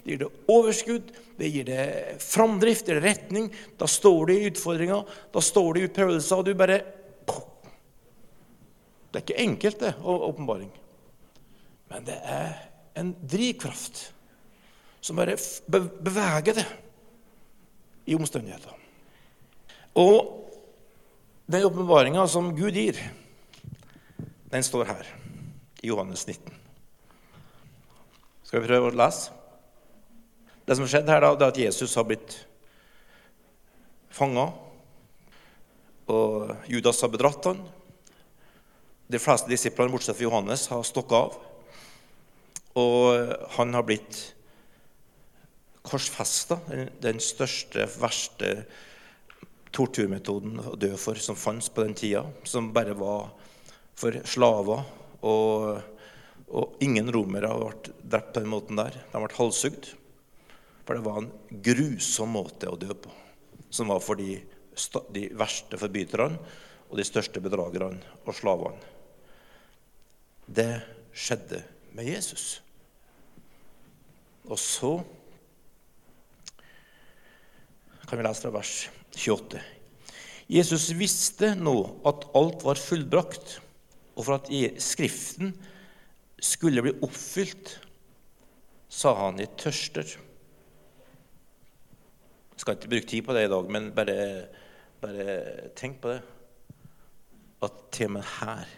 det 0.03 0.15
gir 0.15 0.21
deg 0.25 0.51
overskudd, 0.51 1.13
det 1.39 1.51
gir 1.51 1.67
deg 1.69 2.21
framdrift, 2.23 2.87
det 2.87 2.95
gir 2.95 2.99
deg 2.99 3.07
retning. 3.07 3.49
Da 3.79 3.87
står 3.91 4.31
det 4.31 4.37
i 4.39 4.47
utfordringer, 4.49 5.17
da 5.31 5.43
står 5.43 5.69
det 5.69 5.83
i 5.83 5.89
utprøvelser, 5.91 6.41
og 6.41 6.47
du 6.49 6.55
bare 6.57 6.83
Det 9.15 9.21
er 9.21 9.23
ikke 9.23 9.43
enkelt, 9.45 9.79
det, 9.79 9.93
åpenbaring. 10.03 10.71
Men 11.87 12.03
det 12.03 12.17
er 12.19 12.49
en 12.99 13.13
drivkraft 13.23 14.09
som 14.99 15.15
bare 15.15 15.37
beveger 15.71 16.57
det 16.57 16.65
i 18.05 18.15
omstendigheter. 18.15 18.73
Og 19.95 20.45
den 21.45 21.65
åpenbaringa 21.65 22.25
som 22.27 22.51
Gud 22.57 22.75
gir, 22.75 22.99
den 24.51 24.63
står 24.63 24.89
her 24.89 25.07
i 25.81 25.89
Johannes 25.89 26.25
19. 26.27 26.53
Skal 28.45 28.61
vi 28.61 28.69
prøve 28.69 28.91
å 28.91 28.97
lese? 28.97 29.33
Det 30.65 30.73
som 30.73 30.85
har 30.85 30.91
skjedd 30.95 31.09
her, 31.11 31.21
da, 31.21 31.33
det 31.37 31.45
er 31.45 31.53
at 31.53 31.61
Jesus 31.61 31.93
har 31.97 32.07
blitt 32.09 32.39
fanga, 34.09 34.47
og 36.09 36.53
Judas 36.69 37.01
har 37.01 37.11
bedratt 37.13 37.49
han. 37.49 37.59
De 39.05 39.21
fleste 39.21 39.49
disiplene, 39.49 39.93
bortsett 39.93 40.17
fra 40.17 40.25
Johannes, 40.25 40.65
har 40.71 40.85
stokket 40.85 41.17
av. 41.19 41.35
Og 42.81 43.35
han 43.57 43.77
har 43.77 43.85
blitt 43.85 44.34
korsfesta, 45.85 46.59
den 47.01 47.21
største, 47.23 47.87
verste 48.01 48.51
torturmetoden 49.75 50.61
å 50.71 50.75
dø 50.79 50.93
for 50.99 51.19
som 51.19 51.37
fantes 51.39 51.71
på 51.73 51.83
den 51.83 51.97
tida, 51.97 52.23
som 52.47 52.73
bare 52.75 52.95
var 52.97 53.29
for 53.95 54.17
slaver 54.27 54.85
og 55.25 55.83
og 56.53 56.81
ingen 56.83 57.09
romere 57.13 57.49
vært 57.57 57.89
drept 58.03 58.33
på 58.35 58.43
den 58.43 58.51
måten 58.51 58.79
der. 58.79 58.97
De 59.11 59.21
vært 59.21 59.37
halshugd. 59.39 59.93
For 60.85 60.97
det 60.97 61.05
var 61.07 61.23
en 61.23 61.31
grusom 61.65 62.35
måte 62.35 62.69
å 62.69 62.77
dø 62.77 62.93
på, 62.93 63.09
som 63.73 63.89
var 63.89 64.03
for 64.05 64.19
de, 64.19 64.37
de 65.15 65.23
verste 65.33 65.79
forbryterne 65.81 66.37
og 66.85 66.99
de 66.99 67.05
største 67.07 67.41
bedragerne 67.41 67.97
og 68.21 68.37
slavene. 68.37 68.91
Det 70.45 70.69
skjedde 71.09 71.63
med 71.97 72.05
Jesus. 72.05 72.59
Og 74.45 74.61
så 74.61 74.91
kan 78.05 78.19
vi 78.19 78.25
lese 78.25 78.45
fra 78.45 78.53
vers 78.53 78.73
28. 79.15 79.61
Jesus 80.51 80.91
visste 80.93 81.55
nå 81.57 81.75
at 82.05 82.27
alt 82.37 82.65
var 82.65 82.77
fullbrakt, 82.77 83.57
og 84.15 84.27
for 84.27 84.37
at 84.37 84.51
Skriften 84.81 85.55
skulle 86.37 86.83
bli 86.85 86.93
oppfylt, 87.03 87.79
sa 88.89 89.15
han 89.17 89.41
i 89.41 89.47
tørster. 89.57 90.05
Jeg 92.55 92.61
skal 92.61 92.77
ikke 92.77 92.91
bruke 92.93 93.09
tid 93.09 93.25
på 93.25 93.33
det 93.35 93.47
i 93.47 93.51
dag, 93.51 93.71
men 93.73 93.89
bare, 93.95 94.17
bare 95.01 95.25
tenk 95.75 95.99
på 96.03 96.13
det. 96.13 96.21
At 97.65 97.81
til 97.95 98.11
og 98.11 98.15
med 98.19 98.29
her 98.37 98.69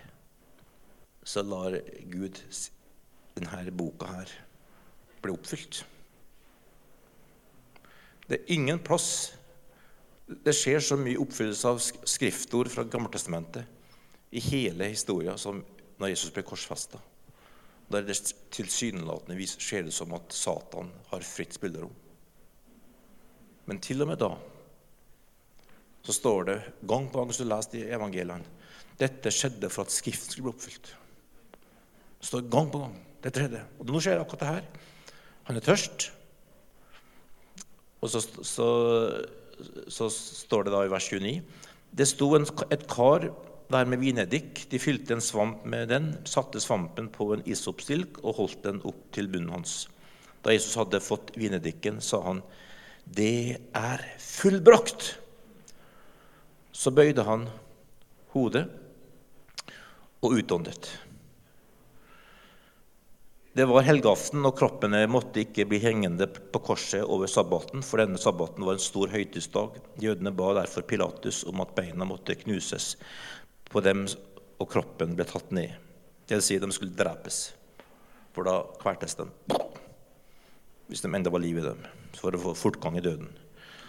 så 1.27 1.43
lar 1.43 1.75
Gud 2.07 2.39
denne 3.35 3.75
boka 3.75 4.07
her 4.07 4.31
bli 5.21 5.35
oppfylt. 5.35 5.83
Det 8.27 8.41
er 8.41 8.53
ingen 8.57 8.79
plass 8.83 9.37
det 10.27 10.51
skjer 10.55 10.81
så 10.83 10.97
mye 10.99 11.19
oppfyllelse 11.23 11.69
av 11.71 11.77
skriftord 11.79 12.67
fra 12.71 12.83
Gammeltestamentet 12.83 13.63
i 14.35 14.41
hele 14.43 14.89
historien 14.91 15.39
som 15.39 15.61
når 15.97 16.11
Jesus 16.11 16.33
ble 16.35 16.43
korsfesta. 16.45 16.99
Der 17.87 18.03
det 18.03 18.17
tilsynelatende 18.51 19.47
ser 19.47 19.87
det 19.87 19.95
som 19.95 20.11
at 20.17 20.35
Satan 20.35 20.91
har 21.13 21.23
fritt 21.23 21.55
spillerom. 21.55 21.93
Men 23.67 23.79
til 23.83 24.03
og 24.03 24.11
med 24.11 24.19
da 24.19 24.33
så 26.03 26.15
står 26.15 26.43
det 26.47 26.57
gang 26.87 27.07
på 27.07 27.19
gang 27.19 27.31
hvis 27.31 27.39
du 27.39 27.47
leser 27.47 27.79
i 27.79 27.87
evangeliene 27.95 28.55
dette 28.97 29.31
skjedde 29.31 29.69
for 29.69 29.85
at 29.85 29.93
Skriften 29.93 30.33
skulle 30.33 30.49
bli 30.49 30.55
oppfylt. 30.55 30.91
Det 32.17 32.27
står 32.27 32.47
gang 32.51 32.69
på 32.73 32.81
gang. 32.81 32.95
Det 33.21 33.31
tredje. 33.33 33.59
Og 33.77 33.91
nå 33.91 33.99
skjer 34.01 34.19
akkurat 34.19 34.41
det 34.41 34.53
her. 34.55 34.69
Han 35.47 35.59
er 35.59 35.65
tørst. 35.65 36.07
Og 38.01 38.11
så, 38.13 38.21
så, 38.45 38.69
så 39.89 40.09
står 40.13 40.67
det 40.67 40.73
da 40.75 40.83
i 40.85 40.91
vers 40.91 41.09
29 41.09 41.41
Det 41.97 42.07
sto 42.07 42.29
en, 42.37 42.45
et 42.71 42.85
kar 42.91 43.29
der 43.71 43.89
med 43.89 43.99
vineddik. 43.99 44.65
De 44.71 44.79
fylte 44.79 45.15
en 45.15 45.23
svamp 45.23 45.65
med 45.65 45.89
den, 45.91 46.11
satte 46.29 46.61
svampen 46.63 47.09
på 47.11 47.31
en 47.33 47.45
isopstilk 47.49 48.21
og 48.23 48.37
holdt 48.41 48.63
den 48.67 48.81
opp 48.87 48.99
til 49.15 49.29
bunnen 49.31 49.55
hans. 49.57 49.87
Da 50.45 50.53
Jesus 50.53 50.77
hadde 50.79 51.03
fått 51.03 51.33
vineddikken, 51.35 52.01
sa 52.01 52.21
han, 52.23 52.41
'Det 53.07 53.57
er 53.73 54.03
fullbrakt.' 54.19 55.17
Så 56.71 56.91
bøyde 56.91 57.23
han 57.23 57.47
hodet 58.33 58.67
og 60.21 60.37
utåndet. 60.37 61.06
Det 63.57 63.65
var 63.65 63.81
helgeaften, 63.81 64.43
og 64.45 64.53
kroppene 64.53 64.99
måtte 65.09 65.41
ikke 65.41 65.63
bli 65.65 65.79
hengende 65.81 66.27
på 66.29 66.59
korset 66.61 67.01
over 67.01 67.25
sabbaten, 67.25 67.81
for 67.81 67.97
denne 67.97 68.19
sabbaten 68.21 68.61
var 68.61 68.75
en 68.77 68.83
stor 68.83 69.09
høytidsdag. 69.09 69.79
Jødene 69.97 70.29
ba 70.29 70.51
derfor 70.59 70.85
Pilatus 70.85 71.39
om 71.49 71.63
at 71.63 71.71
beina 71.73 72.05
måtte 72.05 72.35
knuses 72.37 72.91
på 73.71 73.81
dem, 73.81 74.03
og 74.61 74.69
kroppen 74.69 75.15
ble 75.17 75.25
tatt 75.25 75.49
ned. 75.57 75.73
Det 76.29 76.37
vil 76.37 76.45
si, 76.45 76.59
de 76.61 76.69
skulle 76.75 76.93
drepes, 76.99 77.39
for 78.37 78.45
da 78.45 78.59
kvertes 78.77 79.17
de. 79.17 79.25
Hvis 80.91 81.01
de 81.01 81.09
enda 81.17 81.33
var 81.33 81.41
liv 81.41 81.57
i 81.57 81.65
dem, 81.65 81.81
for 82.13 82.37
å 82.37 82.43
få 82.45 82.53
fortgang 82.61 83.01
i 83.01 83.05
døden. 83.07 83.33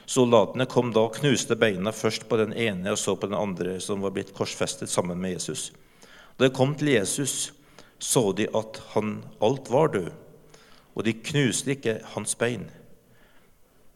Soldatene 0.08 0.64
kom 0.64 0.94
da 0.96 1.04
og 1.10 1.20
knuste 1.20 1.60
beina 1.60 1.92
først 1.92 2.24
på 2.32 2.40
den 2.40 2.56
ene 2.56 2.96
og 2.96 3.02
så 3.04 3.18
på 3.20 3.28
den 3.28 3.36
andre 3.36 3.76
som 3.84 4.00
var 4.00 4.16
blitt 4.16 4.32
korsfestet 4.32 4.88
sammen 4.88 5.20
med 5.20 5.36
Jesus. 5.36 5.68
Da 6.40 6.48
de 6.48 6.54
kom 6.56 6.72
til 6.72 6.94
Jesus, 6.96 7.50
så 7.98 8.32
de 8.32 8.46
at 8.54 8.80
han 8.94 9.22
alt 9.42 9.70
var 9.70 9.92
død, 9.94 10.10
og 10.94 11.04
de 11.06 11.14
knuste 11.14 11.74
ikke 11.74 11.98
hans 12.14 12.34
bein. 12.38 12.68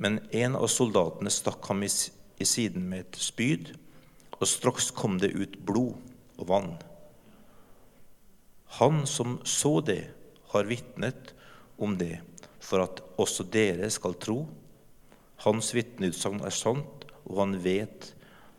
Men 0.02 0.20
en 0.34 0.56
av 0.58 0.68
soldatene 0.70 1.30
stakk 1.30 1.66
ham 1.70 1.84
i, 1.86 1.90
siden 2.42 2.88
med 2.90 3.06
et 3.06 3.20
spyd, 3.22 3.74
og 4.40 4.48
straks 4.50 4.90
kom 4.90 5.20
det 5.22 5.30
ut 5.36 5.60
blod 5.66 5.94
og 6.42 6.48
vann. 6.48 6.72
Han 8.80 9.04
som 9.06 9.38
så 9.46 9.78
det, 9.84 10.10
har 10.52 10.66
vitnet 10.68 11.30
om 11.78 11.94
det, 11.96 12.18
for 12.60 12.82
at 12.84 12.98
også 13.20 13.46
dere 13.48 13.88
skal 13.92 14.18
tro. 14.20 14.42
Hans 15.46 15.70
vitneutsagn 15.72 16.42
er 16.44 16.54
sant, 16.54 17.06
og 17.24 17.38
han 17.38 17.54
vet 17.62 18.10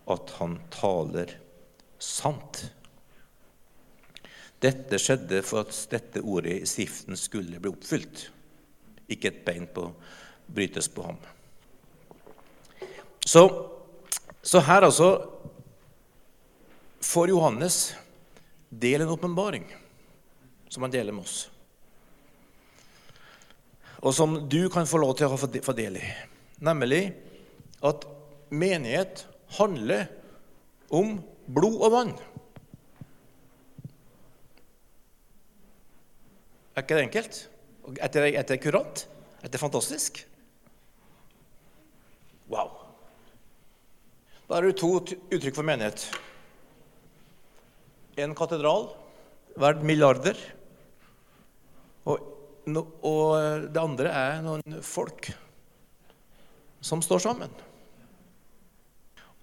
at 0.09 0.33
han 0.39 0.57
taler 0.73 1.35
sant. 2.01 2.63
Dette 4.63 4.99
skjedde 5.01 5.41
for 5.43 5.65
at 5.65 5.75
dette 5.91 6.21
ordet 6.23 6.61
i 6.61 6.67
Skriften 6.69 7.17
skulle 7.19 7.59
bli 7.59 7.71
oppfylt. 7.71 8.27
Ikke 9.11 9.31
et 9.31 9.41
bein 9.45 9.65
på, 9.67 9.89
brytes 10.47 10.87
på 10.87 11.03
ham. 11.03 11.19
Så, 13.25 13.43
så 14.41 14.61
her 14.63 14.87
altså 14.87 15.09
får 17.03 17.33
Johannes 17.33 17.77
del 18.69 19.03
en 19.03 19.11
åpenbaring 19.13 19.67
som 20.71 20.83
han 20.83 20.93
deler 20.93 21.15
med 21.15 21.27
oss. 21.27 21.49
Og 24.03 24.15
som 24.15 24.35
du 24.49 24.65
kan 24.71 24.87
få 24.87 24.99
lov 24.99 25.15
til 25.19 25.31
å 25.31 25.37
få 25.37 25.75
del 25.77 25.99
i. 25.99 26.07
Nemlig 26.63 27.03
at 27.83 28.07
menighet 28.51 29.25
handler 29.59 30.07
om 30.93 31.17
blod 31.47 31.79
og 31.83 31.93
vann. 31.93 32.15
Er 36.73 36.81
ikke 36.81 36.97
det 36.97 37.05
enkelt? 37.07 37.39
Er 38.01 38.13
det, 38.13 38.51
er 38.55 38.61
kurant? 38.61 39.05
Er 39.43 39.51
det 39.51 39.59
fantastisk? 39.61 40.23
Wow. 42.49 42.71
Da 44.47 44.57
er 44.57 44.67
det 44.67 44.77
to 44.81 44.95
uttrykk 44.97 45.55
for 45.55 45.65
menighet. 45.67 46.07
En 48.17 48.33
katedral 48.37 48.89
verdt 49.59 49.85
milliarder. 49.85 50.37
Og, 52.09 52.25
og 53.05 53.69
det 53.69 53.81
andre 53.81 54.09
er 54.09 54.43
noen 54.45 54.81
folk 54.85 55.29
som 56.83 57.01
står 57.05 57.23
sammen. 57.23 57.53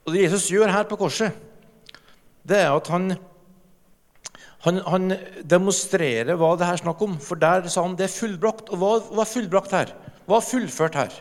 Og 0.05 0.15
Det 0.15 0.25
Jesus 0.27 0.51
gjør 0.51 0.73
her 0.73 0.87
på 0.89 0.99
korset, 1.01 1.37
det 2.43 2.59
er 2.65 2.73
at 2.73 2.89
han 2.91 3.15
han, 4.65 4.81
han, 4.85 5.15
demonstrerer 5.49 6.37
hva 6.37 6.53
det 6.61 6.67
er 6.69 6.83
snakk 6.83 7.01
om, 7.07 7.17
for 7.23 7.41
der 7.41 7.69
sa 7.73 7.85
han 7.87 7.97
det 7.97 8.09
er 8.09 8.13
fullbrakt. 8.13 8.69
Og 8.69 8.81
hva 8.81 8.91
var 9.23 9.29
fullbrakt 9.29 9.73
her? 9.77 9.95
Hva 10.29 10.41
er 10.41 10.47
fullført 10.47 10.99
her? 11.01 11.17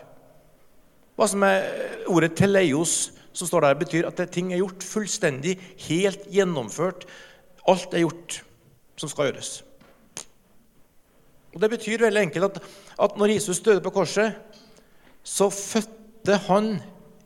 Hva 1.16 1.28
som 1.28 1.42
er 1.48 1.64
Ordet 2.10 2.34
'teleios' 2.36 3.12
som 3.32 3.46
står 3.46 3.64
der, 3.64 3.78
betyr 3.78 4.06
at 4.08 4.20
ting 4.32 4.52
er 4.52 4.60
gjort 4.60 4.84
fullstendig, 4.84 5.54
helt 5.86 6.24
gjennomført. 6.32 7.06
Alt 7.68 7.94
er 7.94 8.04
gjort 8.04 8.40
som 8.98 9.08
skal 9.08 9.30
gjøres. 9.30 9.62
Og 11.54 11.60
Det 11.60 11.70
betyr 11.70 12.04
veldig 12.04 12.22
enkelt 12.26 12.44
at, 12.44 12.62
at 12.98 13.16
når 13.18 13.34
Jesus 13.34 13.60
døde 13.60 13.80
på 13.80 13.92
korset, 13.94 14.34
så 15.22 15.50
fødte 15.50 16.36
han 16.48 16.80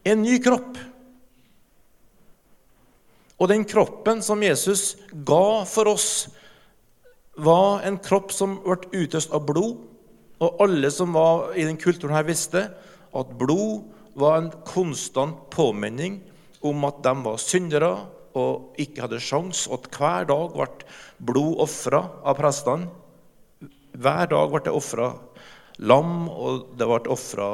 en 0.04 0.22
ny 0.22 0.38
kropp. 0.42 0.78
Og 3.40 3.50
den 3.50 3.64
kroppen 3.66 4.22
som 4.22 4.42
Jesus 4.44 4.94
ga 5.26 5.64
for 5.68 5.90
oss, 5.94 6.08
var 7.34 7.82
en 7.82 7.98
kropp 7.98 8.30
som 8.30 8.60
ble 8.62 8.76
utøst 8.94 9.32
av 9.34 9.42
blod. 9.48 9.80
Og 10.42 10.60
alle 10.62 10.90
som 10.94 11.14
var 11.16 11.54
i 11.58 11.64
den 11.66 11.78
kulturen 11.80 12.14
her, 12.14 12.26
visste 12.26 12.68
at 13.14 13.32
blod 13.38 13.88
var 14.18 14.38
en 14.38 14.52
konstant 14.66 15.48
påminning 15.50 16.20
om 16.64 16.86
at 16.86 17.00
de 17.02 17.14
var 17.24 17.40
syndere 17.42 17.90
og 18.38 18.78
ikke 18.82 19.04
hadde 19.04 19.22
sjans, 19.22 19.66
og 19.70 19.84
at 19.84 19.98
hver 19.98 20.28
dag 20.30 20.54
ble 20.54 20.68
blod 21.22 21.58
ofra 21.62 22.02
av 22.26 22.38
prestene. 22.38 22.90
Hver 23.94 24.30
dag 24.30 24.50
ble 24.50 24.62
det 24.66 24.74
ofra 24.74 25.12
lam, 25.78 26.26
og 26.30 26.74
det 26.78 26.88
ble 26.90 27.12
ofra 27.14 27.48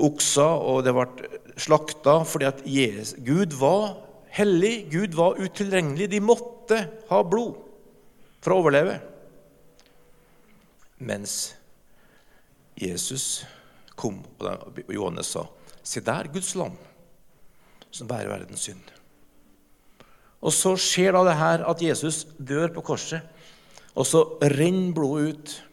okser, 0.00 0.64
og 0.64 0.84
det 0.86 0.94
ble 0.96 1.32
slakta 1.60 2.20
fordi 2.28 2.48
at 2.48 2.62
Jesus, 2.64 3.12
Gud 3.20 3.56
var 3.60 3.98
hellig. 4.30 4.90
Gud 4.92 5.14
var 5.14 5.40
utilregnelig. 5.40 6.10
De 6.10 6.20
måtte 6.22 6.80
ha 7.10 7.22
blod 7.26 7.58
for 8.40 8.54
å 8.54 8.60
overleve. 8.62 8.98
Mens 11.00 11.54
Jesus 12.80 13.44
kom, 13.96 14.20
og 14.40 14.80
Johannes 14.88 15.32
sa, 15.32 15.46
'Se 15.82 16.00
der, 16.00 16.28
Guds 16.28 16.54
lam, 16.54 16.76
som 17.90 18.06
bærer 18.06 18.28
verdens 18.28 18.68
synd'. 18.68 18.92
Og 20.42 20.52
så 20.52 20.76
skjer 20.76 21.12
da 21.12 21.24
det 21.24 21.36
her 21.36 21.64
at 21.68 21.82
Jesus 21.82 22.24
dør 22.38 22.68
på 22.68 22.82
korset, 22.82 23.22
og 23.94 24.06
så 24.06 24.38
renner 24.40 24.94
blodet 24.94 25.34
ut. 25.34 25.64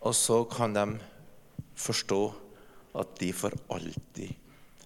Og 0.00 0.14
så 0.14 0.44
kan 0.44 0.74
de 0.74 0.98
forstå 1.74 2.34
at 2.94 3.18
de 3.18 3.32
for 3.32 3.50
alltid 3.70 4.34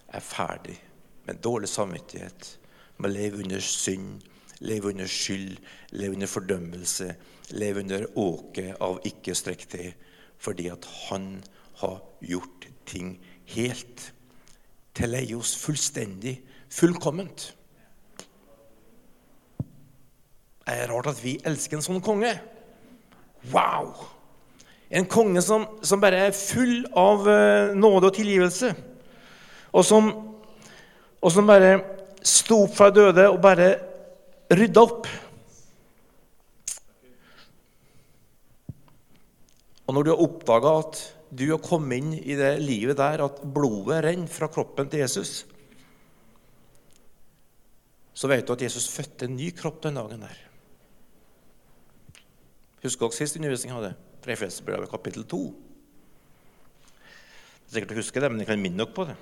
er 0.09 0.19
ferdig 0.19 0.79
med 1.27 1.41
dårlig 1.43 1.69
samvittighet, 1.71 2.57
med 2.97 3.09
å 3.09 3.13
leve 3.13 3.43
under 3.43 3.63
synd, 3.63 4.23
leve 4.63 4.91
under 4.93 5.09
skyld, 5.09 5.57
leve 5.91 6.17
under 6.17 6.31
fordømmelse, 6.31 7.09
leve 7.57 7.83
under 7.83 8.05
åket 8.19 8.79
av 8.83 9.01
ikke 9.07 9.35
strekk 9.35 9.65
til, 9.71 9.91
fordi 10.43 10.69
at 10.71 10.87
han 11.07 11.43
har 11.81 11.99
gjort 12.21 12.67
ting 12.89 13.15
helt. 13.55 14.09
Teleios 14.93 15.55
fullstendig, 15.57 16.37
fullkomment. 16.69 17.53
Det 20.63 20.75
er 20.79 20.91
rart 20.91 21.09
at 21.11 21.19
vi 21.23 21.37
elsker 21.43 21.79
en 21.79 21.85
sånn 21.85 22.03
konge. 22.03 22.31
Wow! 23.51 24.05
En 24.93 25.07
konge 25.09 25.41
som, 25.43 25.65
som 25.83 25.99
bare 25.99 26.27
er 26.27 26.37
full 26.37 26.85
av 26.95 27.25
uh, 27.27 27.73
nåde 27.75 28.11
og 28.11 28.15
tilgivelse. 28.15 28.69
Og 29.73 29.83
som, 29.87 30.11
og 31.23 31.31
som 31.31 31.47
bare 31.47 31.77
sto 32.23 32.65
opp 32.65 32.75
fra 32.75 32.89
døde 32.91 33.25
og 33.31 33.39
bare 33.43 33.69
rydda 34.51 34.83
opp. 34.83 35.07
Og 39.83 39.95
når 39.95 40.05
du 40.05 40.11
har 40.13 40.23
oppdaga 40.23 40.77
at 40.83 41.01
du 41.33 41.47
har 41.49 41.63
kommet 41.63 41.99
inn 41.99 42.13
i 42.19 42.37
det 42.37 42.53
livet 42.61 42.99
der 42.99 43.23
at 43.25 43.41
blodet 43.55 44.03
renner 44.05 44.31
fra 44.31 44.51
kroppen 44.51 44.91
til 44.91 45.03
Jesus, 45.03 45.43
så 48.13 48.29
vet 48.29 48.45
du 48.45 48.53
at 48.53 48.61
Jesus 48.67 48.91
fødte 48.93 49.25
en 49.25 49.37
ny 49.39 49.49
kropp 49.57 49.81
den 49.83 49.97
dagen 49.97 50.23
der. 50.27 50.37
Husker 52.83 53.07
dere 53.07 53.17
sist 53.17 53.39
undervisning 53.39 53.73
hadde? 53.73 53.93
Fra 54.23 54.35
Efesbrevet 54.35 54.91
kapittel 54.91 55.25
2. 55.27 55.39
Det 57.63 57.71
er 57.71 57.79
sikkert 57.79 57.95
å 57.95 58.01
huske 58.03 58.21
det, 58.21 58.29
men 58.31 58.43
jeg 58.43 58.51
kan 58.51 58.61
minne 58.61 58.83
dere 58.83 58.95
på 58.95 59.07
det. 59.07 59.15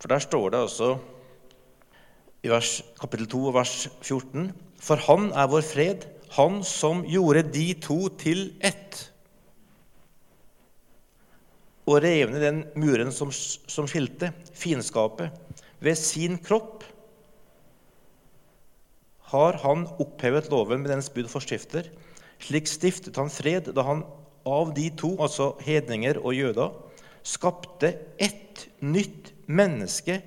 For 0.00 0.10
der 0.12 0.22
står 0.22 0.50
det 0.52 0.62
altså 0.66 0.90
i 2.44 2.50
vers, 2.52 2.82
kapittel 3.00 3.28
2 3.30 3.42
og 3.48 3.56
vers 3.56 3.74
14.: 4.02 4.52
For 4.80 5.00
Han 5.08 5.30
er 5.32 5.48
vår 5.48 5.64
fred, 5.64 6.06
Han 6.34 6.64
som 6.66 7.04
gjorde 7.06 7.44
de 7.54 7.74
to 7.78 8.08
til 8.18 8.48
ett 8.60 9.10
og 11.84 12.00
rev 12.00 12.30
ned 12.32 12.40
den 12.40 12.60
muren 12.80 13.12
som, 13.12 13.28
som 13.30 13.86
skilte, 13.88 14.30
fiendskapet, 14.56 15.34
ved 15.84 15.98
sin 16.00 16.38
kropp 16.40 16.84
har 19.34 19.58
han 19.64 19.84
opphevet 20.00 20.48
loven 20.52 20.80
med 20.80 20.94
dens 20.94 21.10
bud 21.12 21.26
og 21.26 21.34
forskrifter. 21.34 21.90
Slik 22.40 22.68
stiftet 22.70 23.18
han 23.20 23.32
fred 23.32 23.68
da 23.76 23.84
han 23.84 24.04
av 24.48 24.72
de 24.76 24.88
to, 24.96 25.14
altså 25.20 25.52
hedninger 25.64 26.20
og 26.22 26.36
jøder, 26.36 26.72
skapte 27.24 27.92
ett 28.20 28.66
nytt 28.80 29.33
menneske 29.46 30.20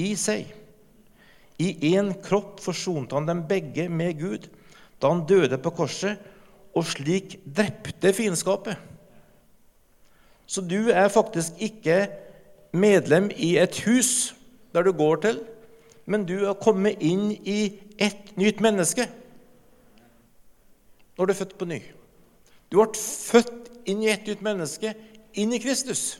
i 0.00 0.12
seg. 0.18 0.48
I 1.58 1.94
én 1.94 2.12
kropp 2.24 2.60
forsonte 2.64 3.14
han 3.16 3.28
dem 3.28 3.44
begge 3.48 3.88
med 3.88 4.18
Gud 4.20 4.48
da 5.02 5.10
han 5.10 5.26
døde 5.28 5.58
på 5.60 5.74
korset, 5.74 6.18
og 6.74 6.86
slik 6.88 7.36
drepte 7.44 8.10
fiendskapet. 8.16 8.78
Så 10.46 10.62
du 10.64 10.90
er 10.90 11.08
faktisk 11.12 11.60
ikke 11.62 12.08
medlem 12.74 13.28
i 13.36 13.54
et 13.62 13.78
hus 13.86 14.34
der 14.74 14.82
du 14.82 14.92
går 14.92 15.20
til, 15.22 15.42
men 16.06 16.26
du 16.26 16.34
er 16.48 16.58
kommet 16.58 16.98
inn 17.04 17.30
i 17.30 17.76
et 18.02 18.34
nytt 18.36 18.60
menneske 18.64 19.06
når 21.14 21.26
du 21.26 21.32
er 21.32 21.38
født 21.38 21.58
på 21.58 21.68
ny. 21.70 21.78
Du 22.72 22.80
ble 22.80 22.90
født 22.98 23.70
inn 23.86 24.02
i 24.02 24.10
et 24.10 24.26
nytt 24.26 24.42
menneske, 24.42 24.94
inn 25.38 25.52
i 25.54 25.60
Kristus. 25.62 26.18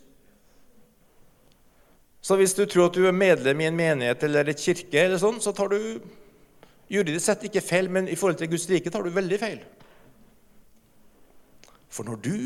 Så 2.24 2.38
hvis 2.40 2.54
du 2.56 2.64
tror 2.64 2.88
at 2.88 2.96
du 2.96 3.04
er 3.04 3.16
medlem 3.16 3.60
i 3.60 3.66
en 3.68 3.76
menighet 3.76 4.22
eller 4.24 4.48
et 4.48 4.60
kirke, 4.60 4.96
eller 4.96 5.20
sånn, 5.20 5.42
så 5.44 5.52
tar 5.52 5.68
du 5.74 6.00
juridisk 6.88 7.26
sett 7.26 7.44
ikke 7.44 7.64
feil, 7.64 7.90
men 7.92 8.08
i 8.08 8.16
forhold 8.16 8.38
til 8.40 8.48
Guds 8.52 8.64
rike 8.70 8.92
tar 8.92 9.04
du 9.04 9.12
veldig 9.12 9.40
feil. 9.42 9.58
For 11.92 12.08
når 12.08 12.22
du 12.24 12.38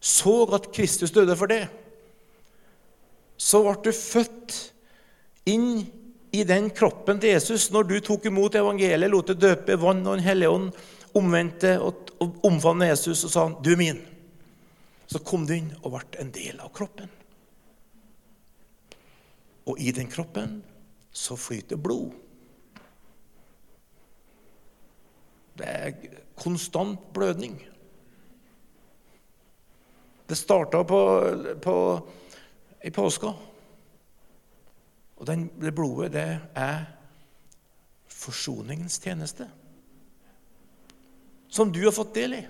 så 0.00 0.34
at 0.56 0.68
Kristus 0.76 1.12
døde 1.14 1.36
for 1.40 1.48
det, 1.50 1.64
så 3.40 3.62
ble 3.64 3.74
du 3.84 3.96
født 3.96 4.58
inn 5.48 5.70
i 6.36 6.44
den 6.46 6.68
kroppen 6.76 7.20
til 7.20 7.32
Jesus 7.32 7.70
når 7.72 7.88
du 7.88 7.96
tok 8.04 8.28
imot 8.28 8.58
evangeliet, 8.60 9.10
lot 9.10 9.32
deg 9.32 9.40
døpe 9.40 9.78
vann 9.80 10.04
og 10.04 10.18
Den 10.18 10.26
hellige 10.26 10.52
ånd, 10.52 10.68
omvendte 11.16 11.72
og 11.82 12.12
omfavnet 12.46 12.92
Jesus 12.92 13.24
og 13.24 13.32
sa 13.32 13.48
'Du 13.48 13.72
er 13.72 13.80
min'. 13.80 14.04
Så 15.08 15.18
kom 15.18 15.46
du 15.46 15.54
inn 15.54 15.72
og 15.82 15.96
ble 15.96 16.20
en 16.20 16.30
del 16.30 16.60
av 16.60 16.70
kroppen. 16.72 17.08
Og 19.70 19.78
i 19.78 19.92
den 19.94 20.10
kroppen 20.10 20.60
så 21.14 21.36
flyter 21.38 21.78
blod. 21.78 22.10
Det 25.58 25.66
er 25.68 25.92
konstant 26.34 27.12
blødning. 27.14 27.60
Det 30.26 30.38
starta 30.38 30.82
på, 30.82 31.00
på, 31.62 31.76
i 32.84 32.90
påska. 32.90 33.32
Og 35.16 35.26
den, 35.26 35.50
det 35.60 35.74
blodet, 35.74 36.12
det 36.12 36.38
er 36.54 36.84
forsoningens 38.08 38.98
tjeneste. 38.98 39.46
Som 41.48 41.72
du 41.72 41.82
har 41.84 41.94
fått 41.94 42.14
del 42.14 42.38
i. 42.38 42.42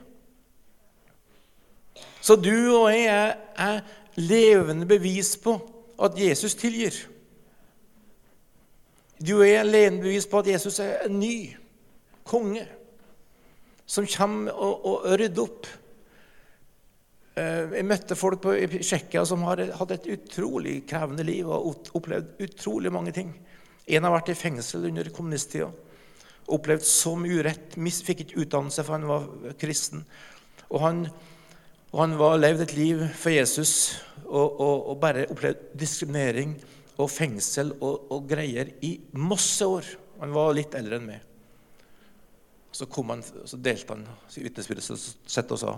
Så 2.21 2.37
du 2.37 2.53
og 2.77 2.93
jeg 2.93 3.09
er, 3.09 3.37
er 3.57 3.81
levende 4.21 4.87
bevis 4.89 5.35
på 5.41 5.59
at 6.01 6.19
Jesus 6.19 6.57
tilgir. 6.59 6.97
Du 9.21 9.35
og 9.39 9.45
jeg 9.45 9.59
er 9.61 9.69
levende 9.69 10.21
på 10.31 10.41
at 10.41 10.49
Jesus 10.49 10.79
er 10.81 11.05
en 11.05 11.19
ny 11.21 11.51
konge 12.25 12.65
som 13.91 14.07
kommer 14.07 14.55
og, 14.55 14.87
og 14.87 15.07
rydder 15.21 15.43
opp. 15.43 15.69
Eh, 17.41 17.77
jeg 17.77 17.87
møtte 17.87 18.19
folk 18.19 18.43
på, 18.45 18.55
i 18.55 18.81
Tsjekkia 18.81 19.25
som 19.29 19.45
har 19.49 19.63
hatt 19.77 19.95
et 19.97 20.09
utrolig 20.15 20.81
krevende 20.89 21.27
liv 21.27 21.49
og 21.51 21.91
opplevd 21.99 22.41
utrolig 22.47 22.93
mange 22.95 23.15
ting. 23.17 23.35
En 23.91 24.07
har 24.07 24.15
vært 24.15 24.33
i 24.33 24.39
fengsel 24.39 24.89
under 24.91 25.11
kommunisttida. 25.15 25.71
Opplevd 26.51 26.87
mye 27.21 27.43
urett. 27.43 27.77
Fikk 27.77 28.25
ikke 28.25 28.45
utdannelse, 28.45 28.85
for 28.87 28.97
han 28.97 29.09
var 29.11 29.55
kristen. 29.61 30.05
Og 30.71 30.85
han, 30.85 31.05
og 31.90 32.03
han 32.05 32.14
var 32.18 32.38
levd 32.38 32.64
et 32.64 32.76
liv 32.76 33.00
for 33.18 33.35
Jesus 33.35 33.72
og, 34.24 34.61
og, 34.61 34.76
og 34.92 35.00
bare 35.03 35.26
opplevd 35.33 35.72
diskriminering 35.79 36.55
og 37.00 37.11
fengsel 37.11 37.72
og, 37.81 38.12
og, 38.12 38.29
greier 38.31 38.70
i 38.87 38.92
masse 39.18 39.66
år. 39.66 39.88
Han 40.20 40.35
var 40.35 40.55
litt 40.55 40.76
eldre 40.79 41.00
enn 41.00 41.09
meg. 41.09 41.26
Så, 42.70 42.87
kom 42.87 43.11
han, 43.11 43.24
så 43.24 43.59
delte 43.59 43.96
han 43.96 44.07
vitnesbyrdet 44.31 44.92
og 44.94 45.59
sa 45.59 45.74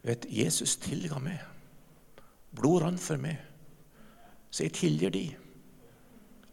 Vet, 0.00 0.24
Jesus 0.32 0.78
tilga 0.80 1.18
meg. 1.20 1.42
Blod 2.56 2.86
rant 2.86 3.02
for 3.02 3.20
meg. 3.20 3.36
Så 4.48 4.64
jeg 4.64 4.72
tilgir 4.78 5.12
de. 5.12 5.26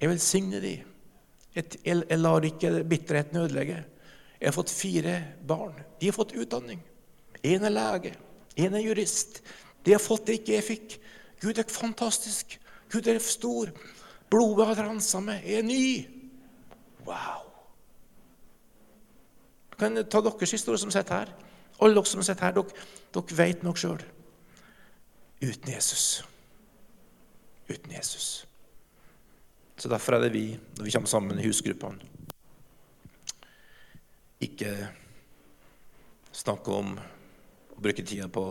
Jeg 0.02 0.12
velsigner 0.12 0.62
de. 0.62 0.74
Jeg, 1.56 1.78
jeg 1.88 2.20
lar 2.20 2.44
ikke 2.44 2.74
bitterheten 2.84 3.40
ødelegge. 3.40 3.80
Jeg 4.36 4.50
har 4.50 4.58
fått 4.58 4.74
fire 4.76 5.16
barn. 5.48 5.80
De 6.02 6.10
har 6.10 6.18
fått 6.18 6.36
utdanning. 6.36 6.84
En 7.40 7.64
er 7.64 7.72
lege, 7.74 8.12
en 8.58 8.78
er 8.78 8.86
jurist. 8.86 9.42
De 9.86 9.94
har 9.94 10.04
fått 10.04 10.28
det 10.28 10.40
ikke 10.40 10.56
jeg 10.56 10.68
fikk. 10.68 10.98
Gud 11.42 11.60
er 11.62 11.70
fantastisk. 11.70 12.58
Gud 12.92 13.08
er 13.08 13.20
stor. 13.24 13.72
Blodet 14.32 14.68
har 14.72 14.82
rensa 14.90 15.22
meg. 15.24 15.46
Jeg 15.46 15.62
er 15.62 15.68
ny. 15.68 15.84
Wow. 17.08 17.46
Jeg 19.72 19.80
kan 19.80 20.02
ta 20.10 20.22
deres 20.26 20.56
historie 20.58 20.82
som 20.82 20.92
sitter 20.92 21.22
her. 21.22 21.34
Alle 21.78 21.94
dere 21.94 22.10
som 22.10 22.24
sitter 22.26 22.48
her, 22.48 22.56
dere, 22.58 22.86
dere 23.14 23.38
vet 23.38 23.64
nok 23.64 23.78
sjøl. 23.78 24.02
Uten 25.44 25.72
Jesus. 25.72 26.24
Uten 27.70 27.94
Jesus. 27.94 28.48
Så 29.78 29.90
Derfor 29.90 30.18
er 30.18 30.26
det 30.26 30.34
vi, 30.34 30.58
når 30.78 30.84
vi 30.84 30.92
kommer 30.92 31.08
sammen 31.08 31.40
i 31.40 31.46
husgruppene, 31.46 32.16
ikke 34.42 34.72
snakke 36.34 36.74
om 36.74 36.98
å 37.78 37.84
bruke 37.84 38.06
tida 38.06 38.28
på 38.34 38.48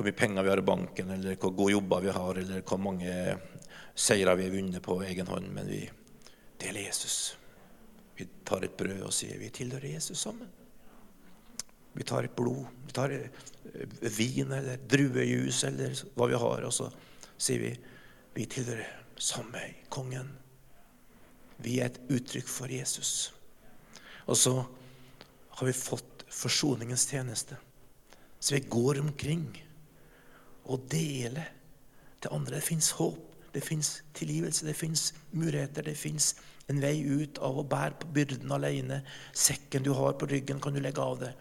hvor 0.00 0.06
mye 0.06 0.16
penger 0.16 0.46
vi 0.46 0.48
har 0.48 0.60
i 0.62 0.64
banken, 0.64 1.10
eller 1.12 1.36
hvor 1.36 1.52
gode 1.52 1.74
jobber 1.74 2.04
vi 2.06 2.12
har, 2.14 2.38
eller 2.40 2.62
hvor 2.64 2.78
mange 2.80 3.14
seire 3.92 4.36
vi 4.38 4.46
har 4.46 4.54
vunnet 4.54 4.82
på 4.84 4.96
egen 5.04 5.28
hånd, 5.28 5.50
men 5.52 5.68
vi 5.68 5.82
deler 6.60 6.86
Jesus. 6.86 7.36
Vi 8.16 8.24
tar 8.48 8.64
et 8.64 8.76
brød 8.76 9.02
og 9.04 9.12
sier 9.12 9.36
vi 9.40 9.50
tilhører 9.52 9.96
Jesus 9.96 10.22
sammen. 10.24 10.48
Vi 11.92 12.06
tar 12.06 12.24
et 12.24 12.36
blod, 12.36 12.64
vi 12.86 12.94
tar 12.94 13.12
eh, 13.12 13.30
vin 14.16 14.52
eller 14.54 14.80
druejus 14.88 15.64
eller 15.68 15.96
hva 16.14 16.28
vi 16.30 16.38
har, 16.38 16.64
og 16.64 16.72
så 16.72 16.88
sier 17.36 17.64
vi 17.64 17.72
vi 18.36 18.46
tilhører 18.46 18.86
samme 19.20 19.62
kongen. 19.92 20.28
Vi 21.60 21.80
er 21.80 21.90
et 21.90 21.98
uttrykk 22.08 22.48
for 22.48 22.72
Jesus. 22.72 23.32
Og 24.30 24.38
så 24.38 24.54
har 25.58 25.66
vi 25.66 25.74
fått 25.76 26.09
forsoningens 26.30 27.08
tjeneste. 27.10 27.56
Så 28.40 28.54
vi 28.54 28.60
går 28.60 29.00
omkring 29.00 29.48
og 30.64 30.86
deler 30.90 31.50
til 32.20 32.32
andre. 32.32 32.54
Det 32.54 32.62
fins 32.62 32.90
håp, 32.90 33.18
det 33.54 33.62
fins 33.64 34.02
tilgivelse, 34.14 34.66
det 34.66 34.76
fins 34.76 35.14
muligheter. 35.32 35.82
Det 35.82 35.96
fins 35.98 36.34
en 36.70 36.80
vei 36.82 37.00
ut 37.02 37.40
av 37.42 37.58
å 37.58 37.66
bære 37.66 37.98
på 38.00 38.12
byrden 38.14 38.52
alene. 38.54 39.02
Sekken 39.34 39.84
du 39.84 39.92
har 39.98 40.14
på 40.18 40.28
ryggen, 40.30 40.60
kan 40.62 40.74
du 40.74 40.80
legge 40.80 41.02
av 41.02 41.18
det. 41.20 41.34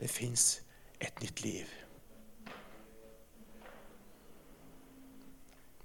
Det 0.00 0.08
fins 0.10 0.60
et 1.00 1.20
nytt 1.20 1.44
liv. 1.44 1.68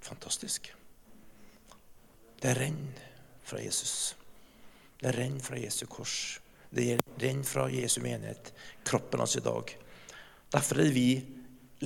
Fantastisk. 0.05 0.71
Det 2.41 2.53
renner 2.55 3.01
fra 3.43 3.59
Jesus. 3.61 4.15
Det 5.01 5.11
renner 5.15 5.43
fra 5.43 5.59
Jesu 5.59 5.85
kors. 5.89 6.39
Det 6.75 6.83
gjelder 6.83 7.19
den 7.19 7.43
fra 7.47 7.69
Jesu 7.71 8.01
menighet, 8.03 8.51
kroppen 8.83 9.21
hans 9.23 9.37
i 9.39 9.43
dag. 9.43 9.69
Derfor 10.51 10.81
er 10.83 10.91
vi 10.91 11.09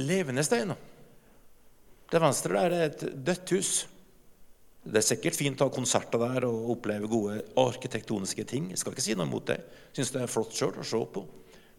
levende 0.02 0.44
steiner. 0.44 0.78
Det 2.10 2.22
venstre 2.22 2.58
der 2.58 2.74
er 2.74 2.86
et 2.88 3.04
dødt 3.14 3.54
hus. 3.54 3.74
Det 4.82 4.98
er 4.98 5.06
sikkert 5.06 5.38
fint 5.38 5.62
å 5.62 5.68
ha 5.68 5.74
konserter 5.76 6.24
der 6.24 6.48
og 6.48 6.72
oppleve 6.74 7.12
gode 7.12 7.36
arkitektoniske 7.62 8.48
ting. 8.50 8.72
Jeg 8.74 8.82
skal 8.82 8.96
ikke 8.96 9.06
si 9.06 9.18
noe 9.20 9.30
mot 9.30 9.46
det. 9.46 9.60
Syns 9.94 10.14
det 10.16 10.24
er 10.24 10.34
flott 10.34 10.58
sjøl 10.58 10.82
å 10.82 10.88
se 10.88 11.04
på. 11.14 11.26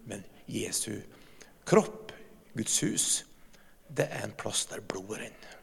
Men 0.06 0.22
Jesu 0.46 0.94
kropp, 1.66 2.14
Guds 2.54 2.78
hus, 2.86 3.08
det 3.90 4.06
er 4.06 4.22
en 4.28 4.36
plass 4.38 4.68
der 4.70 4.86
blodet 4.86 5.24
renner. 5.24 5.58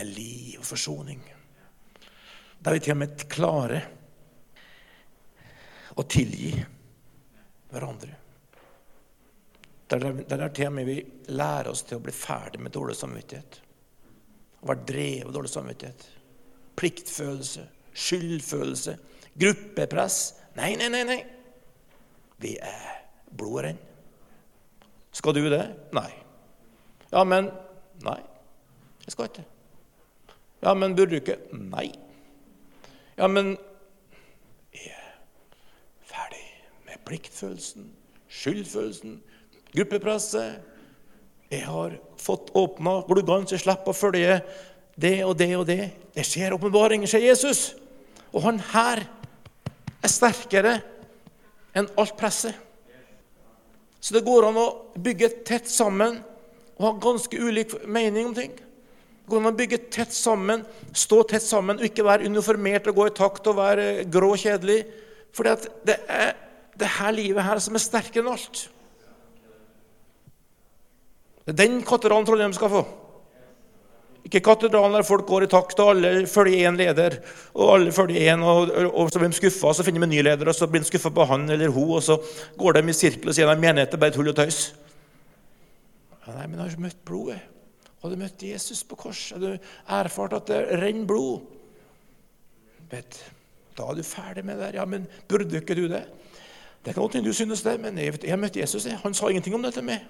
Med 0.00 0.16
liv 0.16 0.62
og 0.62 0.68
forsoning. 0.70 1.20
Der 2.64 2.72
vi 2.72 2.80
til 2.86 2.96
og 2.96 3.02
med 3.04 3.28
klarer 3.28 3.97
å 5.98 6.04
tilgi 6.08 6.52
hverandre. 7.72 8.14
Der, 9.88 10.04
der 10.28 10.44
er 10.44 10.52
til 10.54 10.68
og 10.68 10.76
med 10.76 10.88
vi 10.88 10.98
lærer 11.32 11.72
oss 11.72 11.82
til 11.88 11.98
å 11.98 12.04
bli 12.04 12.12
ferdig 12.14 12.60
med 12.62 12.74
dårlig 12.74 12.96
samvittighet. 12.98 13.60
Å 14.60 14.70
være 14.70 14.86
drevet 14.88 15.30
av 15.30 15.36
dårlig 15.36 15.52
samvittighet. 15.52 16.06
Pliktfølelse, 16.78 17.64
skyldfølelse, 17.96 18.96
gruppepress. 19.38 20.18
Nei, 20.58 20.74
nei, 20.80 20.90
nei. 20.92 21.04
nei. 21.08 21.20
Vi 22.38 22.54
er 22.62 23.00
blodrenn. 23.34 23.80
Skal 25.16 25.34
du 25.34 25.48
det? 25.50 25.64
Nei. 25.96 26.10
Ja, 27.10 27.24
men 27.24 27.48
Nei, 28.04 28.20
jeg 29.04 29.14
skal 29.14 29.30
ikke. 29.30 29.44
Ja, 30.62 30.74
men 30.74 30.94
burde 30.96 31.10
du 31.10 31.18
ikke? 31.18 31.38
Nei. 31.52 31.88
Ja, 33.18 33.26
men 33.26 33.56
jeg 34.74 34.92
er 34.94 35.16
ferdig 36.06 36.44
med 36.86 36.97
pliktfølelsen, 37.08 37.88
skyldfølelsen, 38.28 39.18
gruppepresset. 39.72 40.60
Jeg 41.48 41.64
har 41.64 41.96
fått 42.20 42.52
åpna 42.58 43.00
gluggene 43.08 43.48
så 43.48 43.56
jeg 43.56 43.64
slipper 43.64 43.94
å 43.94 43.96
følge 43.96 44.40
det 45.00 45.16
og 45.24 45.36
det 45.40 45.52
og 45.56 45.66
det. 45.68 45.82
Det 46.12 46.26
skjer 46.26 46.56
åpenbaringer, 46.56 47.08
sier 47.08 47.24
Jesus. 47.30 47.72
Og 48.34 48.42
han 48.44 48.60
her 48.74 49.04
er 50.04 50.12
sterkere 50.12 50.78
enn 51.76 51.88
alt 51.98 52.16
presset. 52.18 52.56
Så 54.00 54.14
det 54.14 54.26
går 54.26 54.46
an 54.48 54.58
å 54.60 54.68
bygge 55.00 55.30
tett 55.46 55.70
sammen 55.70 56.20
og 56.78 56.84
ha 56.84 56.90
ganske 57.02 57.38
ulik 57.38 57.74
mening 57.88 58.28
om 58.28 58.34
ting. 58.36 58.52
Det 58.54 59.32
går 59.32 59.42
an 59.42 59.50
å 59.50 59.58
bygge 59.58 59.80
tett 59.92 60.14
sammen, 60.14 60.62
stå 60.94 61.22
tett 61.32 61.44
sammen 61.44 61.80
og 61.80 61.88
ikke 61.88 62.06
være 62.06 62.28
uniformert 62.30 62.86
og 62.88 63.00
gå 63.00 63.08
i 63.08 63.16
takt 63.16 63.50
og 63.50 63.58
være 63.58 63.88
grå 64.12 64.30
og 64.36 64.42
kjedelig. 64.44 64.84
For 65.34 65.48
det 65.86 65.98
er 66.06 66.36
det 66.78 66.90
her 66.98 67.14
livet 67.14 67.44
her 67.44 67.60
som 67.62 67.76
er 67.76 67.82
sterkere 67.82 68.24
enn 68.24 68.32
alt. 68.32 68.64
Det 71.44 71.54
er 71.54 71.60
den 71.62 71.78
katedralen 71.86 72.26
Trondheim 72.28 72.54
skal 72.56 72.72
få. 72.72 72.82
Ikke 74.28 74.42
katedralen 74.44 74.92
der 74.98 75.06
folk 75.08 75.24
går 75.28 75.46
i 75.46 75.48
takt, 75.48 75.78
og 75.80 75.94
alle 75.94 76.26
følger 76.28 76.68
én 76.68 76.76
leder. 76.76 77.16
Og 77.54 77.70
alle 77.78 77.92
følger 77.96 78.34
én, 78.34 78.42
og, 78.44 78.68
og, 78.90 79.08
så 79.08 79.22
blir 79.22 79.32
de 79.32 79.38
skuffa, 79.38 79.72
så 79.72 79.86
finner 79.86 80.04
de 80.04 80.10
en 80.10 80.12
ny 80.12 80.24
leder, 80.26 80.50
og 80.50 80.56
så 80.56 80.68
blir 80.68 80.84
de 80.84 80.90
skuffa 80.90 81.12
på 81.14 81.24
han 81.30 81.48
eller 81.48 81.72
hun, 81.72 81.94
og 81.96 82.02
så 82.04 82.18
går 82.60 82.76
de 82.76 82.82
i 82.92 82.96
sirkel 82.96 83.32
og 83.32 83.38
sier 83.38 83.48
at 83.48 83.62
menigheten 83.62 83.96
er 83.96 84.02
bare 84.02 84.12
tull 84.12 84.28
og 84.28 84.36
tøys. 84.36 84.60
Ja, 86.26 86.34
nei, 86.34 86.44
men 86.44 86.60
jeg 86.60 86.74
har 86.74 86.84
møtt 86.84 87.00
blodet. 87.08 87.38
Har 88.02 88.12
du 88.12 88.20
møtt 88.20 88.44
Jesus 88.44 88.84
på 88.86 88.98
kors? 89.00 89.22
Har 89.32 89.40
du 89.40 89.48
erfart 89.96 90.36
at 90.36 90.52
det 90.52 90.60
renner 90.82 91.08
blod? 91.08 91.48
Vet, 92.92 93.16
da 93.78 93.88
er 93.88 93.96
du 93.96 94.04
ferdig 94.04 94.44
med 94.44 94.60
det. 94.60 94.74
Ja, 94.76 94.84
men 94.84 95.08
burde 95.30 95.62
ikke 95.62 95.76
du 95.78 95.86
det? 95.88 96.04
Det 96.88 96.94
er 96.94 97.02
ikke 97.04 97.18
noe 97.20 97.28
du 97.28 97.34
synes 97.36 97.60
det, 97.60 97.74
men 97.82 97.98
jeg, 98.00 98.14
jeg 98.22 98.32
har 98.32 98.38
møtt 98.40 98.54
Jesus. 98.56 98.86
Han 99.02 99.12
sa 99.12 99.28
ingenting 99.28 99.52
om 99.58 99.64
dette 99.66 99.82
med. 99.84 100.06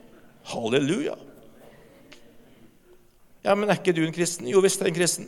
Halleluja. 0.46 1.16
Ja, 3.42 3.56
men 3.58 3.66
er 3.66 3.80
ikke 3.80 3.96
du 3.96 4.04
en 4.06 4.14
kristen? 4.14 4.46
Jo 4.46 4.62
visst 4.62 4.84
er 4.84 4.86
en 4.86 4.94
kristen. 4.94 5.26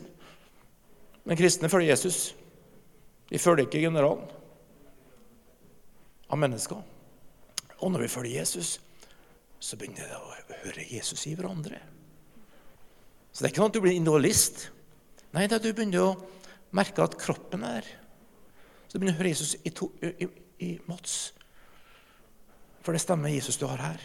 Men 1.26 1.38
kristne 1.40 1.66
følger 1.72 1.90
Jesus. 1.90 2.36
De 3.32 3.38
følger 3.42 3.66
ikke 3.66 3.82
generalen 3.82 4.30
av 6.30 6.38
mennesker. 6.38 6.84
Og 7.80 7.90
når 7.90 8.06
vi 8.06 8.12
følger 8.14 8.38
Jesus, 8.38 8.76
så 9.58 9.78
begynner 9.80 10.06
det 10.06 10.20
å 10.22 10.60
høre 10.68 10.86
Jesus 10.86 11.26
i 11.26 11.34
hverandre. 11.34 11.82
Så 13.32 13.42
det 13.42 13.48
er 13.48 13.56
ikke 13.56 13.64
noe 13.64 13.72
at 13.72 13.80
du 13.80 13.82
blir 13.88 13.98
individualist. 13.98 14.68
Nei, 15.34 15.48
det 15.48 15.58
er 15.58 15.64
at 15.64 15.66
du 15.66 15.74
begynner 15.74 16.12
å 16.12 16.14
merke 16.78 17.02
at 17.02 17.18
kroppen 17.18 17.66
er 17.66 17.90
Så 18.86 18.94
du 18.94 19.02
begynner 19.02 19.18
å 19.18 19.22
høre 19.24 19.34
Jesus 19.34 19.58
i, 19.66 19.74
to, 19.74 19.90
i, 19.98 20.30
i 20.62 20.72
Mats. 20.86 21.32
For 22.80 22.96
det 22.96 23.02
stemmer 23.02 23.32
Jesus 23.32 23.58
du 23.60 23.66
har 23.68 23.82
her. 23.82 24.02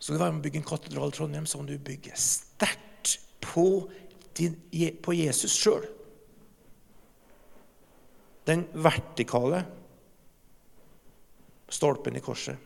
Så 0.00 0.14
du 0.14 0.18
være 0.18 0.32
med 0.32 0.42
å 0.42 0.46
bygge 0.46 0.62
en 0.62 0.68
katedral 0.70 1.12
i 1.12 1.16
Trondheim, 1.16 1.46
så 1.46 1.60
må 1.60 1.68
du 1.68 1.76
bygge 1.76 2.16
sterkt 2.18 3.18
på, 3.44 3.66
på 5.04 5.16
Jesus 5.18 5.54
sjøl. 5.60 5.84
Den 8.48 8.64
vertikale 8.72 9.60
stolpen 11.70 12.16
i 12.16 12.24
korset 12.24 12.56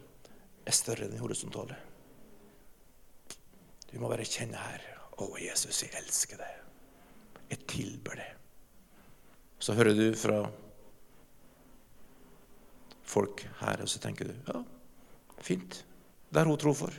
er 0.64 0.76
større 0.76 1.04
enn 1.04 1.12
den 1.12 1.20
horisontale. 1.20 1.76
Du 3.90 3.98
må 4.02 4.08
bare 4.10 4.26
kjenne 4.26 4.58
her 4.58 4.90
Å, 5.14 5.28
Jesus, 5.38 5.76
jeg 5.84 5.92
elsker 5.94 6.40
deg. 6.40 6.54
Jeg 7.52 7.66
tilber 7.70 8.18
deg. 8.18 8.32
Så 9.62 9.76
hører 9.78 9.94
du 9.94 10.08
fra 10.18 10.40
folk 13.14 13.44
her, 13.60 13.82
og 13.84 13.90
så 13.90 14.00
tenker 14.02 14.30
du 14.30 14.34
ja, 14.50 14.60
fint. 15.44 15.80
Det 16.30 16.40
er 16.40 16.50
hun 16.50 16.60
tro 16.60 16.74
for. 16.76 16.94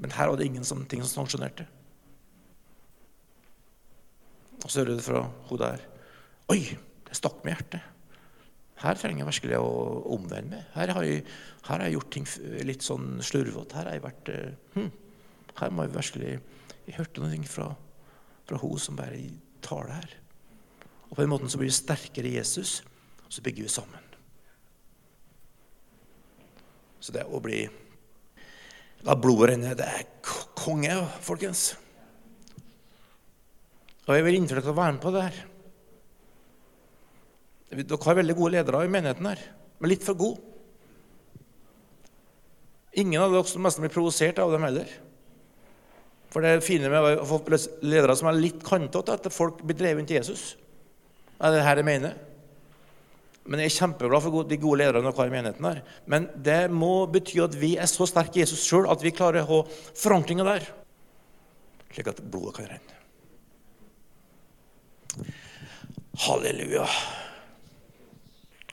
Men 0.00 0.14
her 0.16 0.30
var 0.30 0.38
det 0.40 0.48
ingen 0.48 0.64
som, 0.64 0.84
ting 0.88 1.02
som 1.04 1.24
sanksjonerte. 1.24 1.66
Og 4.60 4.68
så 4.68 4.82
hører 4.82 4.98
du 4.98 5.04
fra 5.04 5.24
hun 5.48 5.60
der 5.60 5.86
Oi, 6.50 6.64
det 7.06 7.14
stakk 7.14 7.44
med 7.44 7.54
hjertet. 7.54 7.84
Her 8.80 8.96
trenger 8.98 9.22
jeg 9.22 9.28
virkelig 9.28 9.58
å 9.60 9.74
omvende 10.16 10.56
meg. 10.56 10.64
Her 10.74 10.90
har 10.96 11.04
jeg, 11.06 11.20
her 11.66 11.76
har 11.76 11.84
jeg 11.84 11.94
gjort 11.98 12.10
ting 12.16 12.26
litt 12.66 12.82
sånn 12.82 13.20
slurvete. 13.22 13.76
Her 13.76 13.90
har 13.90 13.98
jeg 13.98 14.04
vært 14.06 14.30
hm, 14.74 14.88
Her 15.60 15.74
må 15.76 15.84
jeg 15.86 15.94
virkelig 15.94 16.32
Jeg 16.88 16.96
hørte 16.96 17.22
noe 17.22 17.50
fra, 17.50 17.68
fra 18.48 18.60
hun 18.62 18.82
som 18.82 18.98
bare 18.98 19.20
tar 19.62 19.86
det 19.86 19.98
her. 20.00 20.16
Og 21.10 21.16
på 21.16 21.22
den 21.22 21.30
måten 21.30 21.52
så 21.52 21.60
blir 21.60 21.70
vi 21.70 21.76
sterkere 21.76 22.30
i 22.30 22.38
Jesus, 22.38 22.80
og 23.26 23.34
så 23.34 23.44
bygger 23.46 23.66
vi 23.66 23.72
sammen. 23.72 24.09
Så 27.00 27.14
det 27.16 27.24
å 27.24 27.40
bli 27.42 27.64
La 29.06 29.16
blodet 29.16 29.54
renne. 29.54 29.76
Det 29.76 29.86
er 29.86 30.08
konge, 30.58 30.96
folkens. 31.24 31.70
Og 34.04 34.16
jeg 34.16 34.26
vil 34.26 34.40
innføre 34.40 34.60
dere 34.64 34.74
å 34.74 34.76
være 34.76 34.96
med 34.96 35.02
på 35.04 35.12
det 35.14 35.24
her. 35.28 35.40
Dere 37.80 38.00
har 38.04 38.18
veldig 38.18 38.36
gode 38.36 38.56
ledere 38.56 38.84
i 38.84 38.90
menigheten 38.90 39.28
her, 39.30 39.42
men 39.78 39.92
litt 39.92 40.04
for 40.04 40.18
gode. 40.18 40.42
Ingen 42.98 43.22
av 43.22 43.30
dere 43.32 43.46
som 43.46 43.62
nesten 43.62 43.84
blir 43.86 43.94
provosert 43.94 44.40
av 44.42 44.50
dem 44.52 44.66
heller. 44.66 44.90
For 46.30 46.42
det 46.42 46.60
fine 46.66 46.90
med 46.90 47.22
å 47.22 47.26
få 47.26 47.40
ledere 47.86 48.16
som 48.18 48.28
er 48.30 48.38
litt 48.38 48.64
kantete, 48.66 49.16
at 49.16 49.30
folk 49.34 49.62
blir 49.62 49.78
drevet 49.78 50.02
inn 50.02 50.10
til 50.10 50.18
Jesus. 50.18 50.42
Er 51.40 51.54
det 51.54 51.64
her 51.64 51.80
jeg 51.80 51.86
mener? 51.86 52.18
Men 53.50 53.64
jeg 53.64 53.72
er 53.72 53.78
kjempeglad 53.80 54.22
for 54.22 54.46
de 54.46 54.58
gode 54.62 54.78
lederne 54.78 55.02
dere 55.02 55.16
har 55.16 55.30
i 55.30 55.34
menigheten. 55.34 55.66
her. 55.66 55.82
Men 56.06 56.28
det 56.38 56.70
må 56.70 57.06
bety 57.10 57.40
at 57.42 57.56
vi 57.58 57.72
er 57.76 57.90
så 57.90 58.06
sterke 58.06 58.38
i 58.38 58.44
Jesus 58.44 58.62
sjøl 58.62 58.86
at 58.86 59.02
vi 59.02 59.10
klarer 59.10 59.42
å 59.42 59.48
ha 59.48 59.60
forankringa 59.98 60.46
der, 60.46 60.68
slik 61.90 62.12
at 62.12 62.22
blodet 62.22 62.54
kan 62.60 62.70
renne. 62.70 62.94
Halleluja. 66.20 66.86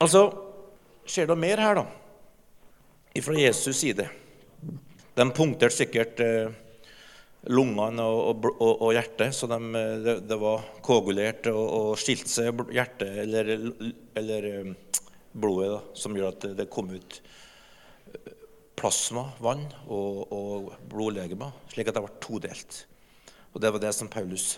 Altså, 0.03 0.27
skjer 1.09 1.31
det 1.31 1.39
mer 1.41 1.63
her, 1.63 1.81
da? 1.81 1.87
Fra 3.17 3.33
Jesus' 3.33 3.79
side. 3.81 4.05
De 5.17 5.25
punkterte 5.33 5.73
sikkert 5.73 6.19
eh, 6.21 6.53
lungene 7.45 8.03
og, 8.03 8.45
og, 8.57 8.71
og, 8.81 8.89
hjertet, 8.95 9.35
så 9.35 9.47
de, 9.49 9.59
det, 10.03 10.15
det, 10.27 10.37
var 10.41 10.65
koagulert 10.83 11.47
og, 11.51 11.63
og 11.63 11.89
skilte 12.01 12.31
seg 12.31 12.63
hjertet 12.73 13.21
eller, 13.23 13.51
eller, 14.17 14.49
blodet 15.37 15.69
da, 15.75 15.81
som 15.93 16.17
gjør 16.17 16.31
at 16.33 16.47
det 16.57 16.69
kom 16.73 16.89
ut. 16.89 17.19
plasma, 18.77 19.27
vann, 19.41 19.63
og, 19.89 20.23
og 20.33 20.71
blodlegemer, 20.89 21.53
slik 21.71 21.89
at 21.89 21.97
det 21.97 22.03
ble 22.05 22.17
todelt. 22.21 22.81
Og 23.53 23.61
Det 23.61 23.71
var 23.73 23.81
det 23.81 23.93
som 23.97 24.09
Paulus, 24.09 24.57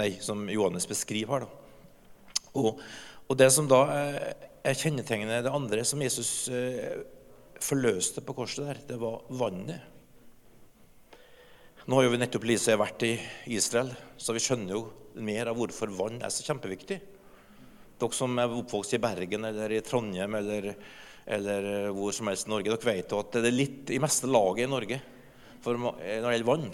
nei, 0.00 0.14
som 0.20 0.46
Johannes 0.48 0.88
beskriver 0.88 1.34
her. 1.34 1.44
da. 1.44 2.48
Og, 2.56 2.80
og 3.28 3.38
det 3.38 3.50
som 3.52 3.68
da 3.68 3.82
er 4.64 4.76
kjennetegnet 4.80 5.44
det 5.44 5.52
andre 5.52 5.84
som 5.86 6.00
Jesus 6.02 6.48
eh, 6.52 7.00
forløste 7.60 8.24
på 8.24 8.34
korset 8.36 8.66
der, 8.66 8.80
det 8.92 9.00
var 9.00 9.22
vannet. 9.28 9.84
Nå 11.88 11.96
har 11.96 12.04
jo 12.04 12.10
vi 12.12 12.18
nettopp 12.20 12.44
Lise 12.44 12.74
vært 12.76 13.02
i 13.08 13.14
Israel, 13.56 13.88
så 14.20 14.34
vi 14.36 14.42
skjønner 14.44 14.74
jo 14.74 14.82
mer 15.24 15.48
av 15.48 15.56
hvorfor 15.56 15.88
vann 15.96 16.18
er 16.20 16.32
så 16.32 16.44
kjempeviktig. 16.44 16.98
Dere 18.00 18.16
som 18.16 18.36
er 18.40 18.52
oppvokst 18.52 18.98
i 18.98 19.00
Bergen 19.00 19.46
eller 19.48 19.72
i 19.72 19.80
Trondheim 19.84 20.36
eller, 20.36 20.74
eller 21.24 21.70
hvor 21.96 22.12
som 22.12 22.28
helst 22.28 22.50
i 22.50 22.52
Norge, 22.52 22.74
dere 22.74 22.90
vet 22.90 23.14
jo 23.14 23.22
at 23.22 23.32
det 23.38 23.48
er 23.48 23.56
litt 23.56 23.94
i 23.96 24.02
meste 24.02 24.28
laget 24.28 24.66
i 24.66 24.68
Norge 24.74 25.00
for, 25.64 25.80
når 25.80 25.96
det 26.04 26.34
gjelder 26.34 26.50
vann. 26.50 26.68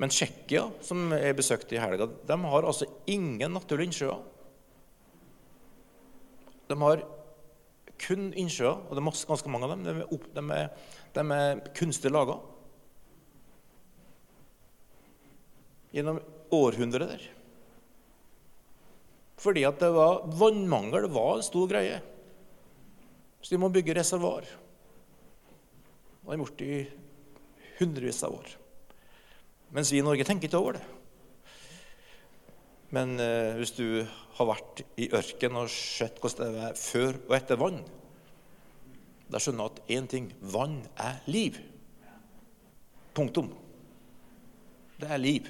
Men 0.00 0.12
Tsjekkia, 0.12 0.64
som 0.84 1.12
jeg 1.12 1.36
besøkte 1.36 1.76
i 1.76 1.80
helga, 1.80 2.08
de 2.08 2.40
har 2.48 2.70
altså 2.72 2.88
ingen 3.12 3.52
naturlige 3.58 3.92
innsjøer. 3.92 4.26
De 6.72 6.80
har 6.80 7.04
kun 8.00 8.30
innsjøer, 8.32 8.88
og 8.88 8.96
det 8.96 9.04
er 9.04 9.24
ganske 9.36 9.52
mange 9.52 9.68
av 9.68 9.76
dem. 9.76 9.84
De 9.84 9.96
er, 10.00 10.12
opp, 10.16 10.28
de 10.32 10.50
er, 10.62 10.92
de 11.16 11.30
er 11.42 11.66
kunstig 11.76 12.12
laga. 12.12 12.40
Gjennom 15.96 16.20
århundrer. 16.52 17.22
Fordi 19.40 19.64
at 19.68 19.80
det 19.80 19.90
var 19.94 20.24
vannmangel 20.36 21.08
var 21.12 21.38
en 21.38 21.46
stor 21.46 21.68
greie. 21.70 21.98
Så 23.40 23.54
de 23.54 23.60
må 23.62 23.72
bygge 23.72 23.96
reservoar. 23.96 24.44
Det 24.44 26.28
har 26.28 26.36
de 26.36 26.42
gjort 26.42 26.62
i 26.66 26.76
hundrevis 27.78 28.22
av 28.26 28.36
år. 28.36 28.54
Mens 29.76 29.92
vi 29.92 30.00
i 30.00 30.04
Norge 30.04 30.24
tenker 30.26 30.48
ikke 30.48 30.60
over 30.60 30.78
det. 30.78 30.84
Men 32.94 33.16
eh, 33.20 33.56
hvis 33.58 33.74
du 33.76 34.06
har 34.38 34.48
vært 34.48 34.82
i 35.00 35.08
ørken 35.16 35.58
og 35.58 35.70
sett 35.72 36.20
hvordan 36.22 36.54
det 36.54 36.64
er 36.68 36.80
før 36.80 37.18
og 37.26 37.36
etter 37.36 37.60
vann, 37.60 37.80
da 39.26 39.40
skjønner 39.42 39.66
du 39.66 39.80
at 39.80 39.94
én 39.96 40.06
ting 40.10 40.28
vann 40.54 40.78
er 41.02 41.18
liv. 41.26 41.58
Punktum. 43.16 43.50
Det 45.00 45.10
er 45.10 45.22
liv. 45.22 45.48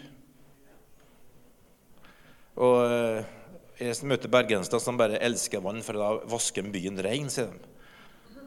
Og 2.56 2.76
eh, 2.88 3.32
jeg 3.76 4.08
møter 4.08 4.32
bergensere 4.32 4.80
som 4.80 4.96
bare 4.96 5.20
elsker 5.24 5.60
vann, 5.64 5.82
for 5.84 5.98
da 6.00 6.12
vasker 6.30 6.68
byen 6.72 7.00
ren, 7.04 7.28
sier 7.32 7.50
de. 7.52 7.72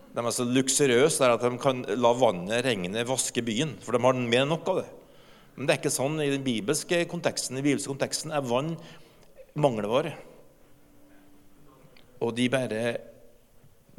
De 0.09 0.23
er 0.25 0.33
så 0.33 0.45
luksuriøse 0.47 1.27
at 1.29 1.43
de 1.45 1.51
kan 1.61 1.83
la 2.01 2.13
vannet, 2.17 2.63
regne, 2.65 3.03
vaske 3.05 3.43
byen. 3.45 3.75
For 3.85 3.93
de 3.93 4.01
har 4.01 4.17
mer 4.17 4.41
enn 4.41 4.49
nok 4.49 4.71
av 4.71 4.81
det. 4.81 4.87
Men 5.53 5.67
det 5.67 5.75
er 5.75 5.81
ikke 5.83 5.93
sånn 5.93 6.17
i 6.23 6.31
den 6.31 6.45
bibelske 6.45 7.03
konteksten. 7.11 7.59
I 7.59 7.65
bibelske 7.65 7.91
konteksten 7.91 8.33
er 8.33 8.47
vann 8.47 8.73
mangelvare. 9.59 10.15
Og 12.25 12.33
de 12.35 12.49
bare, 12.51 12.81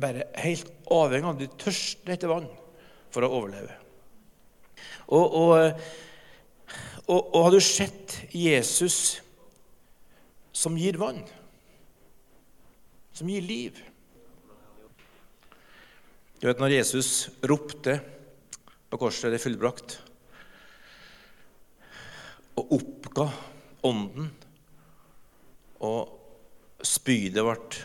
bare 0.01 0.27
helt 0.43 0.69
avhengig 0.93 1.31
av 1.31 1.39
De 1.39 1.49
tørster 1.63 2.17
etter 2.17 2.33
vann 2.33 2.51
for 3.15 3.25
å 3.25 3.31
overleve. 3.39 3.79
Og, 5.15 5.25
og, 5.25 5.81
og, 7.07 7.21
og 7.21 7.41
har 7.47 7.55
du 7.55 7.63
sett 7.65 8.19
Jesus 8.35 9.21
som 10.61 10.77
gir 10.77 10.99
vann, 11.01 11.23
som 13.13 13.29
gir 13.29 13.41
liv. 13.41 13.79
Du 16.41 16.45
vet 16.49 16.61
når 16.61 16.75
Jesus 16.75 17.31
ropte 17.49 17.95
på 18.91 18.99
korset 19.01 19.31
'Det 19.33 19.41
er 19.41 19.45
fullbrakt' 19.47 19.99
og 22.61 22.73
oppga 22.77 23.25
ånden, 23.89 24.29
og 25.81 26.83
spydet 26.85 27.45
ble 27.45 27.85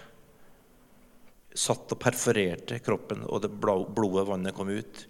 satt 1.55 1.93
og 1.95 1.99
perforerte 1.99 2.79
kroppen, 2.83 3.23
og 3.23 3.41
det 3.41 3.55
blodet 3.55 4.27
vannet 4.27 4.55
kom 4.55 4.67
ut, 4.67 5.07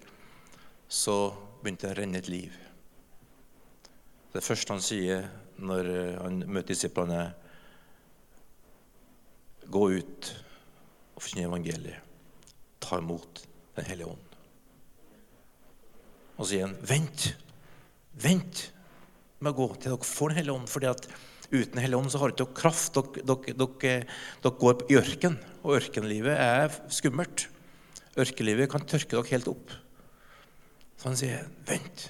så 0.88 1.34
begynte 1.62 1.88
det 1.88 1.96
å 1.96 1.98
renne 1.98 2.18
et 2.18 2.28
liv. 2.28 2.52
Det 4.32 4.44
første 4.44 4.72
han 4.72 4.82
sier 4.84 5.26
når 5.58 5.90
han 6.22 6.44
møter 6.46 6.74
disiplene, 6.76 7.24
er 7.24 7.45
Gå 9.72 9.88
ut 9.98 10.30
og 11.16 11.22
forkynne 11.22 11.48
evangeliet. 11.48 12.02
Ta 12.80 13.00
imot 13.02 13.42
Den 13.76 13.84
hellige 13.84 14.08
ånd. 14.08 14.36
Og 16.36 16.44
så 16.44 16.50
sier 16.50 16.66
han, 16.66 16.76
vent. 16.80 17.26
Vent 18.16 18.62
med 19.40 19.52
å 19.52 19.56
gå 19.58 19.66
til 19.74 19.92
dere 19.92 20.08
får 20.08 20.32
Den 20.32 20.38
hellige 20.40 20.56
ånd. 20.60 20.68
fordi 20.72 20.90
at 20.90 21.08
uten 21.50 21.78
Hellige 21.78 21.98
ånd 22.00 22.10
så 22.10 22.18
har 22.18 22.32
dere 22.32 22.48
ikke 22.48 22.60
kraft. 22.62 22.96
Dere, 22.96 23.54
dere, 23.54 23.98
dere 24.42 24.58
går 24.60 24.86
i 24.90 24.98
ørken, 24.98 25.38
og 25.62 25.76
ørkenlivet 25.78 26.34
er 26.34 26.74
skummelt. 26.90 27.48
Ørkenlivet 28.16 28.70
kan 28.72 28.86
tørke 28.86 29.14
dere 29.14 29.30
helt 29.30 29.48
opp. 29.52 29.74
Så 30.96 31.10
han 31.10 31.18
sier, 31.20 31.46
vent 31.68 32.08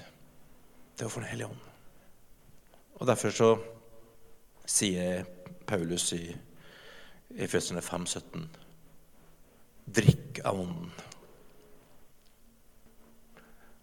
til 0.97 1.07
å 1.07 1.11
få 1.11 1.21
Den 1.21 1.31
hellige 1.31 1.51
ånd. 1.51 1.63
Og 2.97 3.07
derfor 3.07 3.33
så 3.35 3.49
sier 4.67 5.27
Paulus 5.67 6.09
i 6.15 6.31
Efeserne 7.37 7.83
5, 7.85 8.05
17. 8.05 8.47
Drikk 9.97 10.41
av 10.45 10.59
Ånden. 10.63 10.89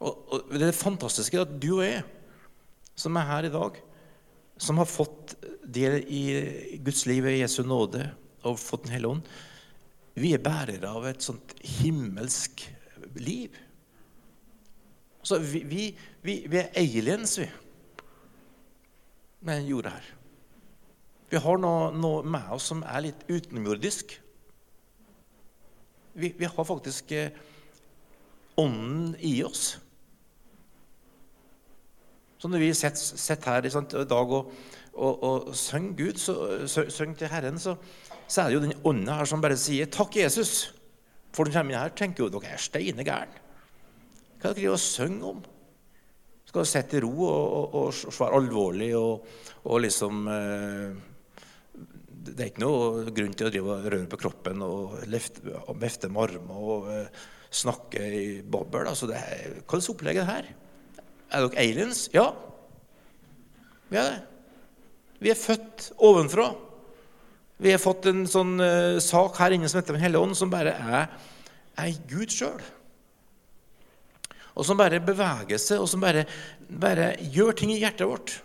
Og, 0.04 0.12
og, 0.34 0.52
Det 0.52 0.68
er 0.68 0.76
fantastiske 0.76 1.40
at 1.40 1.54
du 1.62 1.76
og 1.78 1.84
jeg, 1.86 2.02
som 2.98 3.16
er 3.16 3.28
her 3.30 3.48
i 3.48 3.52
dag, 3.54 3.78
som 4.58 4.78
har 4.78 4.90
fått 4.90 5.36
del 5.64 6.00
i 6.02 6.78
Guds 6.84 7.06
liv 7.10 7.26
i 7.30 7.40
Jesu 7.40 7.62
nåde 7.66 8.08
og 8.44 8.60
fått 8.60 8.84
Den 8.84 8.94
hellige 8.94 9.16
ånd, 9.16 9.30
vi 10.14 10.34
er 10.34 10.42
bærere 10.42 10.90
av 10.90 11.06
et 11.08 11.24
sånt 11.24 11.54
himmelsk 11.80 12.62
liv. 13.18 13.54
Så 15.24 15.40
vi, 15.42 15.64
vi, 15.66 15.86
vi, 16.22 16.36
vi 16.50 16.60
er 16.60 16.74
aliens, 16.78 17.38
vi, 17.40 17.48
med 19.44 19.66
jorda 19.66 19.94
her. 19.96 20.13
Vi 21.34 21.40
har 21.42 21.58
noe, 21.58 21.88
noe, 21.98 22.22
med 22.22 22.50
oss 22.54 22.68
som 22.70 22.84
er 22.86 23.08
litt 23.08 23.22
utenomjordisk. 23.26 24.12
Vi, 26.14 26.28
vi, 26.38 26.46
har 26.46 26.66
faktisk 26.68 27.10
eh, 27.10 27.32
ånden 28.62 29.16
i 29.18 29.32
oss. 29.42 29.72
Så 32.38 32.50
når 32.52 32.62
vi 32.62 32.68
sitter 32.78 33.48
her 33.50 33.66
sant, 33.72 33.96
i 33.98 34.04
dag 34.06 34.34
og, 34.36 34.52
og, 34.92 35.24
og 35.26 35.48
synger 35.58 35.96
Gud, 35.98 36.20
så, 36.22 36.36
synger 36.70 37.16
til 37.18 37.32
Herren, 37.32 37.58
så, 37.58 37.74
så, 38.28 38.44
er 38.44 38.52
det 38.52 38.54
jo 38.54 38.60
den 38.68 38.76
ånden 38.86 39.10
her 39.10 39.26
som 39.26 39.42
bare 39.42 39.56
sier 39.58 39.90
'Takk, 39.90 40.14
Jesus'. 40.20 40.68
For 41.34 41.48
den 41.48 41.56
kommer 41.56 41.74
inn 41.74 41.80
her 41.80 41.96
tenker 41.98 42.28
jo 42.28 42.28
dere 42.36 42.52
er 42.54 42.62
steine 42.62 43.02
gærne. 43.02 43.42
Hva 44.38 44.52
er 44.52 44.54
det 44.54 44.62
dere 44.68 44.78
synger 44.78 45.32
om? 45.32 45.42
Skal 46.46 46.70
sitte 46.70 47.00
i 47.00 47.02
ro 47.02 47.26
og, 47.26 47.74
og, 47.74 47.90
og 47.90 48.14
være 48.20 48.38
alvorlig 48.38 48.92
og, 48.94 49.26
og 49.64 49.82
liksom 49.82 50.28
eh, 50.30 51.10
det 52.24 52.40
er 52.40 52.50
ikke 52.50 52.64
noe 52.64 53.12
grunn 53.14 53.34
til 53.36 53.48
å 53.48 53.52
drive 53.52 53.74
og 53.74 53.88
røre 53.92 54.10
på 54.10 54.18
kroppen 54.20 54.62
og, 54.64 54.98
mefte 55.80 56.10
med 56.10 56.22
armer 56.24 56.68
og 56.74 56.88
uh, 56.88 57.24
snakke 57.54 58.04
i 58.04 58.26
babbel. 58.40 58.88
Altså, 58.90 59.10
er, 59.12 59.58
hva 59.60 59.76
slags 59.76 59.90
opplegg 59.92 60.20
er 60.20 60.24
det 60.24 60.30
her? 60.30 60.48
Er 61.34 61.44
dere 61.44 61.60
aliens? 61.64 62.06
Ja. 62.14 62.30
Vi 63.90 64.00
er 64.00 64.08
det. 64.08 64.22
Vi 65.24 65.32
er 65.32 65.38
født 65.38 65.90
ovenfra. 66.04 66.48
Vi 67.62 67.70
har 67.70 67.82
fått 67.82 68.08
en 68.10 68.24
sånn 68.30 68.56
uh, 68.62 68.96
sak 69.02 69.38
her 69.42 69.54
inne 69.56 69.70
som 69.70 69.80
heter 69.80 69.96
Den 69.96 70.04
hellige 70.04 70.24
ånd, 70.24 70.38
som 70.38 70.52
bare 70.52 70.74
er, 70.74 71.14
er 71.80 72.00
Gud 72.10 72.32
sjøl. 72.34 72.64
Og 74.54 74.66
som 74.66 74.78
bare 74.78 75.02
beveger 75.02 75.58
seg, 75.58 75.82
og 75.82 75.88
som 75.90 76.02
bare, 76.02 76.26
bare 76.68 77.14
gjør 77.34 77.56
ting 77.58 77.72
i 77.74 77.80
hjertet 77.82 78.06
vårt. 78.06 78.36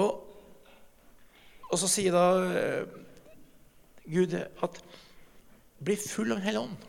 Og 0.00 0.29
og 1.70 1.78
så 1.78 1.88
sier 1.90 2.14
da 2.14 2.24
eh, 2.50 2.96
Gud 4.10 4.34
at 4.34 4.80
bli 5.80 5.96
full 5.96 6.32
av 6.32 6.40
Den 6.40 6.46
hellige 6.48 6.64
ånd. 6.66 6.88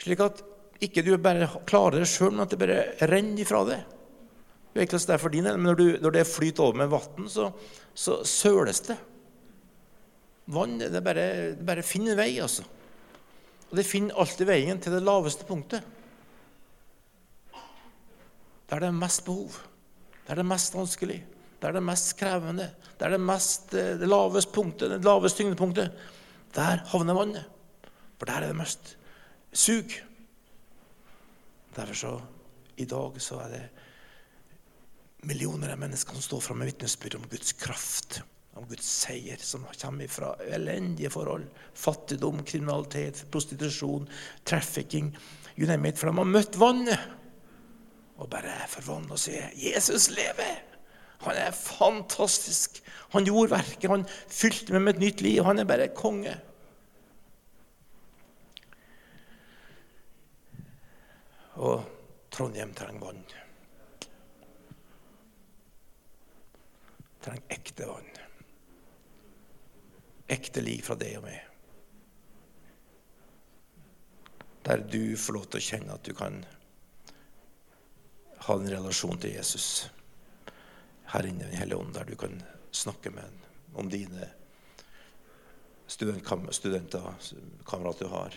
Slik 0.00 0.22
at 0.22 0.42
ikke 0.84 1.02
du 1.04 1.14
bare 1.20 1.48
klarer 1.68 2.02
det 2.02 2.08
sjøl, 2.10 2.34
men 2.34 2.44
at 2.44 2.52
det 2.52 2.60
bare 2.60 3.08
renner 3.08 3.42
ifra 3.42 3.62
deg. 3.66 3.92
Det 4.76 4.82
er 4.82 4.88
ikke 4.90 5.18
for 5.18 5.32
din 5.32 5.46
men 5.48 5.64
når, 5.64 5.78
du, 5.78 5.86
når 6.04 6.14
det 6.18 6.26
flyter 6.28 6.66
over 6.66 6.82
med 6.82 6.90
vann, 6.92 7.28
så, 7.32 7.48
så, 7.96 8.18
søles 8.28 8.82
det. 8.84 8.96
Vann 10.52 10.76
det 10.78 11.00
bare, 11.02 11.24
det 11.56 11.64
bare 11.66 11.82
finner 11.82 12.12
en 12.12 12.20
vei, 12.20 12.34
altså. 12.44 12.66
Og 13.70 13.78
det 13.78 13.86
finner 13.88 14.20
alltid 14.20 14.46
veien 14.46 14.78
til 14.78 14.92
det 14.94 15.02
laveste 15.02 15.48
punktet. 15.48 15.80
Der 18.68 18.82
det 18.82 18.90
er 18.90 19.00
mest 19.00 19.24
behov. 19.24 19.56
Der 20.28 20.36
det 20.36 20.44
er 20.44 20.52
mest 20.52 20.76
vanskelig. 20.76 21.22
Det 21.66 21.72
er 21.72 21.80
det 21.80 21.86
mest 21.88 22.12
krevende. 22.14 22.64
Det 22.94 23.02
er 23.02 23.10
det, 23.10 23.18
mest, 23.26 23.72
eh, 23.74 23.96
det 23.98 24.06
laveste 24.06 24.52
punktet, 24.54 24.92
det 24.92 25.02
laveste 25.02 25.40
tyngdepunktet. 25.40 25.96
Der 26.54 26.84
havner 26.92 27.16
vannet. 27.18 27.48
For 28.20 28.30
der 28.30 28.36
er 28.38 28.52
det 28.52 28.56
mest 28.60 28.92
sug. 29.50 29.90
Derfor 31.74 31.98
så, 31.98 32.12
i 32.78 32.86
dag 32.86 33.18
så 33.18 33.40
er 33.42 33.50
det 33.50 33.64
millioner 35.26 35.72
av 35.74 35.80
mennesker 35.82 36.14
som 36.14 36.22
står 36.22 36.44
fram 36.46 36.62
med 36.62 36.70
vitnesbyrd 36.70 37.18
om 37.18 37.26
Guds 37.34 37.50
kraft, 37.58 38.20
om 38.54 38.70
Guds 38.70 38.86
seier, 38.86 39.42
som 39.42 39.66
kommer 39.74 40.06
fra 40.06 40.36
elendige 40.46 41.10
forhold. 41.10 41.50
Fattigdom, 41.74 42.44
kriminalitet, 42.46 43.24
prostitusjon, 43.34 44.06
trafficking. 44.44 45.10
You 45.56 45.66
name 45.66 45.90
it. 45.90 45.98
For 45.98 46.06
de 46.06 46.22
har 46.22 46.30
møtt 46.30 46.62
vannet 46.62 47.10
og 48.22 48.30
bare 48.30 48.54
forvandla 48.70 49.18
og 49.18 49.24
sier 49.26 49.50
'Jesus 49.50 50.12
lever'. 50.14 50.65
Han 51.26 51.38
er 51.40 51.50
fantastisk. 51.50 52.82
Han 53.14 53.26
gjorde 53.26 53.56
verket. 53.56 53.90
Han 53.90 54.06
fylte 54.30 54.74
meg 54.74 54.84
med 54.84 54.94
et 54.94 55.02
nytt 55.02 55.24
liv. 55.26 55.42
Han 55.46 55.58
er 55.58 55.66
bare 55.68 55.88
konge. 55.94 56.36
Og 61.56 61.82
Trondheim 62.30 62.74
trenger 62.76 63.00
vann. 63.00 63.24
Trenger 67.24 67.56
ekte 67.56 67.90
vann. 67.90 68.12
Ekte 70.30 70.62
liv 70.62 70.82
fra 70.86 70.98
deg 71.00 71.18
og 71.18 71.26
meg. 71.26 71.42
Der 74.66 74.82
du 74.82 75.16
får 75.18 75.38
lov 75.38 75.50
til 75.50 75.62
å 75.62 75.66
kjenne 75.72 75.98
at 75.98 76.06
du 76.06 76.14
kan 76.18 76.42
ha 78.46 78.54
en 78.54 78.70
relasjon 78.70 79.18
til 79.22 79.38
Jesus 79.38 79.86
her 81.12 81.26
inne 81.26 81.44
i 81.44 81.50
Den 81.50 81.60
hellige 81.60 81.78
ånd, 81.78 81.94
der 81.94 82.04
du 82.04 82.16
kan 82.16 82.42
snakke 82.70 83.10
med 83.10 83.22
ham 83.22 83.42
om 83.74 83.90
dine 83.90 84.28
studenter, 85.86 87.14
kamerater 87.66 88.04
du 88.04 88.10
har, 88.10 88.34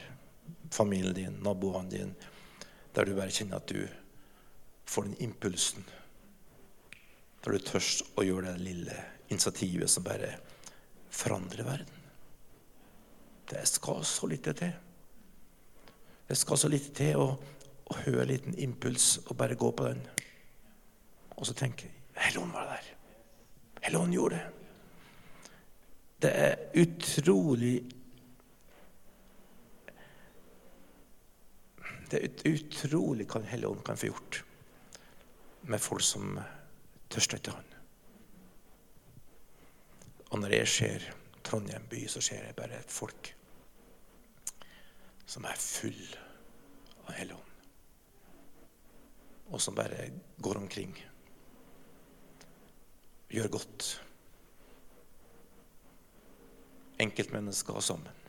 familien 0.71 1.15
din, 1.15 1.39
naboene 1.43 1.89
dine 1.89 2.29
der 2.95 3.05
du 3.05 3.15
bare 3.15 3.31
kjenner 3.33 3.61
at 3.61 3.69
du 3.69 3.85
får 4.89 5.07
den 5.07 5.19
impulsen. 5.23 5.85
Der 7.43 7.55
du 7.55 7.63
tør 7.63 7.85
å 8.19 8.25
gjøre 8.25 8.53
det 8.53 8.65
lille 8.65 8.95
initiativet 9.29 9.91
som 9.91 10.03
bare 10.03 10.33
forandrer 11.13 11.67
verden. 11.67 11.95
Det 13.49 13.61
skal 13.69 14.03
så 14.05 14.27
lite 14.29 14.53
til. 14.57 14.73
Det 16.27 16.37
skal 16.37 16.59
så 16.61 16.69
lite 16.69 16.91
til 16.97 17.21
å, 17.21 17.29
å 17.89 18.01
høre 18.03 18.25
en 18.25 18.31
liten 18.33 18.57
impuls 18.61 19.15
og 19.27 19.37
bare 19.37 19.57
gå 19.57 19.71
på 19.73 19.87
den. 19.87 20.03
Og 21.37 21.47
så 21.47 21.55
tenke 21.57 21.87
Helligånd 22.29 22.53
var 22.53 22.65
der. 22.65 22.83
Helligånd 23.81 24.13
gjorde 24.13 24.35
det. 24.35 24.51
Det 26.19 26.29
er 26.29 26.59
utrolig 26.77 27.79
Det 32.11 32.19
er 32.19 32.53
utrolig 32.53 33.25
hva 33.29 33.41
Den 33.41 33.81
kan 33.85 33.97
få 33.97 34.11
gjort 34.11 34.43
med 35.61 35.81
folk 35.81 36.05
som 36.05 36.37
tørster 37.09 37.41
etter 37.41 37.57
Han. 37.57 37.75
Og 40.29 40.39
når 40.39 40.53
jeg 40.53 40.67
ser 40.77 41.11
Trondheim 41.43 41.89
by, 41.89 42.05
så 42.05 42.21
ser 42.21 42.45
jeg 42.45 42.55
bare 42.55 42.77
et 42.77 42.93
folk 42.93 43.35
som 45.25 45.45
er 45.49 45.57
full 45.57 46.17
av 47.07 47.15
Hellig 47.17 47.41
Og 49.49 49.61
som 49.61 49.73
bare 49.73 50.11
går 50.37 50.57
omkring. 50.61 50.93
Gjør 53.29 53.47
godt. 53.47 53.89
Enkeltmennesker 56.99 57.79
sammen 57.79 58.19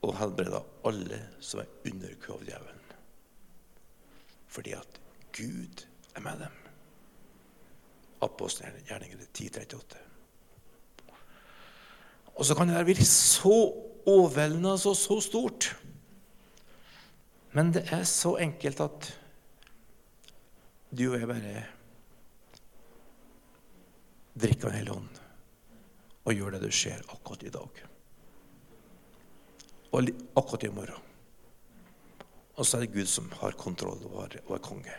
og 0.00 0.16
helbreder 0.16 0.64
alle 0.88 1.18
som 1.44 1.60
er 1.60 1.68
under 1.90 2.14
djevelen. 2.44 2.86
Fordi 4.50 4.72
at 4.72 5.00
Gud 5.36 5.84
er 6.16 6.20
med 6.20 6.40
dem. 6.40 6.56
Apostelgjerningen 8.22 9.20
1038. 9.20 9.98
Og 12.34 12.44
så 12.44 12.54
kan 12.54 12.68
det 12.68 12.86
virke 12.86 13.04
så 13.04 13.58
overveldende 14.06 14.72
og 14.72 14.96
så, 14.96 15.20
stort. 15.20 15.76
Men 17.52 17.74
det 17.74 17.84
er 17.92 18.04
så 18.04 18.36
enkelt 18.36 18.80
at 18.80 19.10
du 20.90 21.12
og 21.12 21.20
jeg 21.20 21.28
bare 21.28 21.64
drikker 24.34 24.68
Den 24.68 24.78
hellige 24.78 24.96
ånd 24.96 25.20
og 26.28 26.34
gjør 26.36 26.54
det 26.54 26.60
du 26.66 26.74
ser 26.74 27.00
akkurat 27.08 27.42
i 27.42 27.52
dag 27.52 27.84
og 29.90 30.10
akkurat 30.38 30.64
i 30.64 30.70
morgen. 30.70 31.06
Og 32.54 32.66
så 32.66 32.76
er 32.76 32.84
det 32.84 32.94
Gud 32.94 33.08
som 33.10 33.30
har 33.40 33.56
kontroll 33.58 34.04
og 34.12 34.36
er 34.36 34.62
konge. 34.62 34.94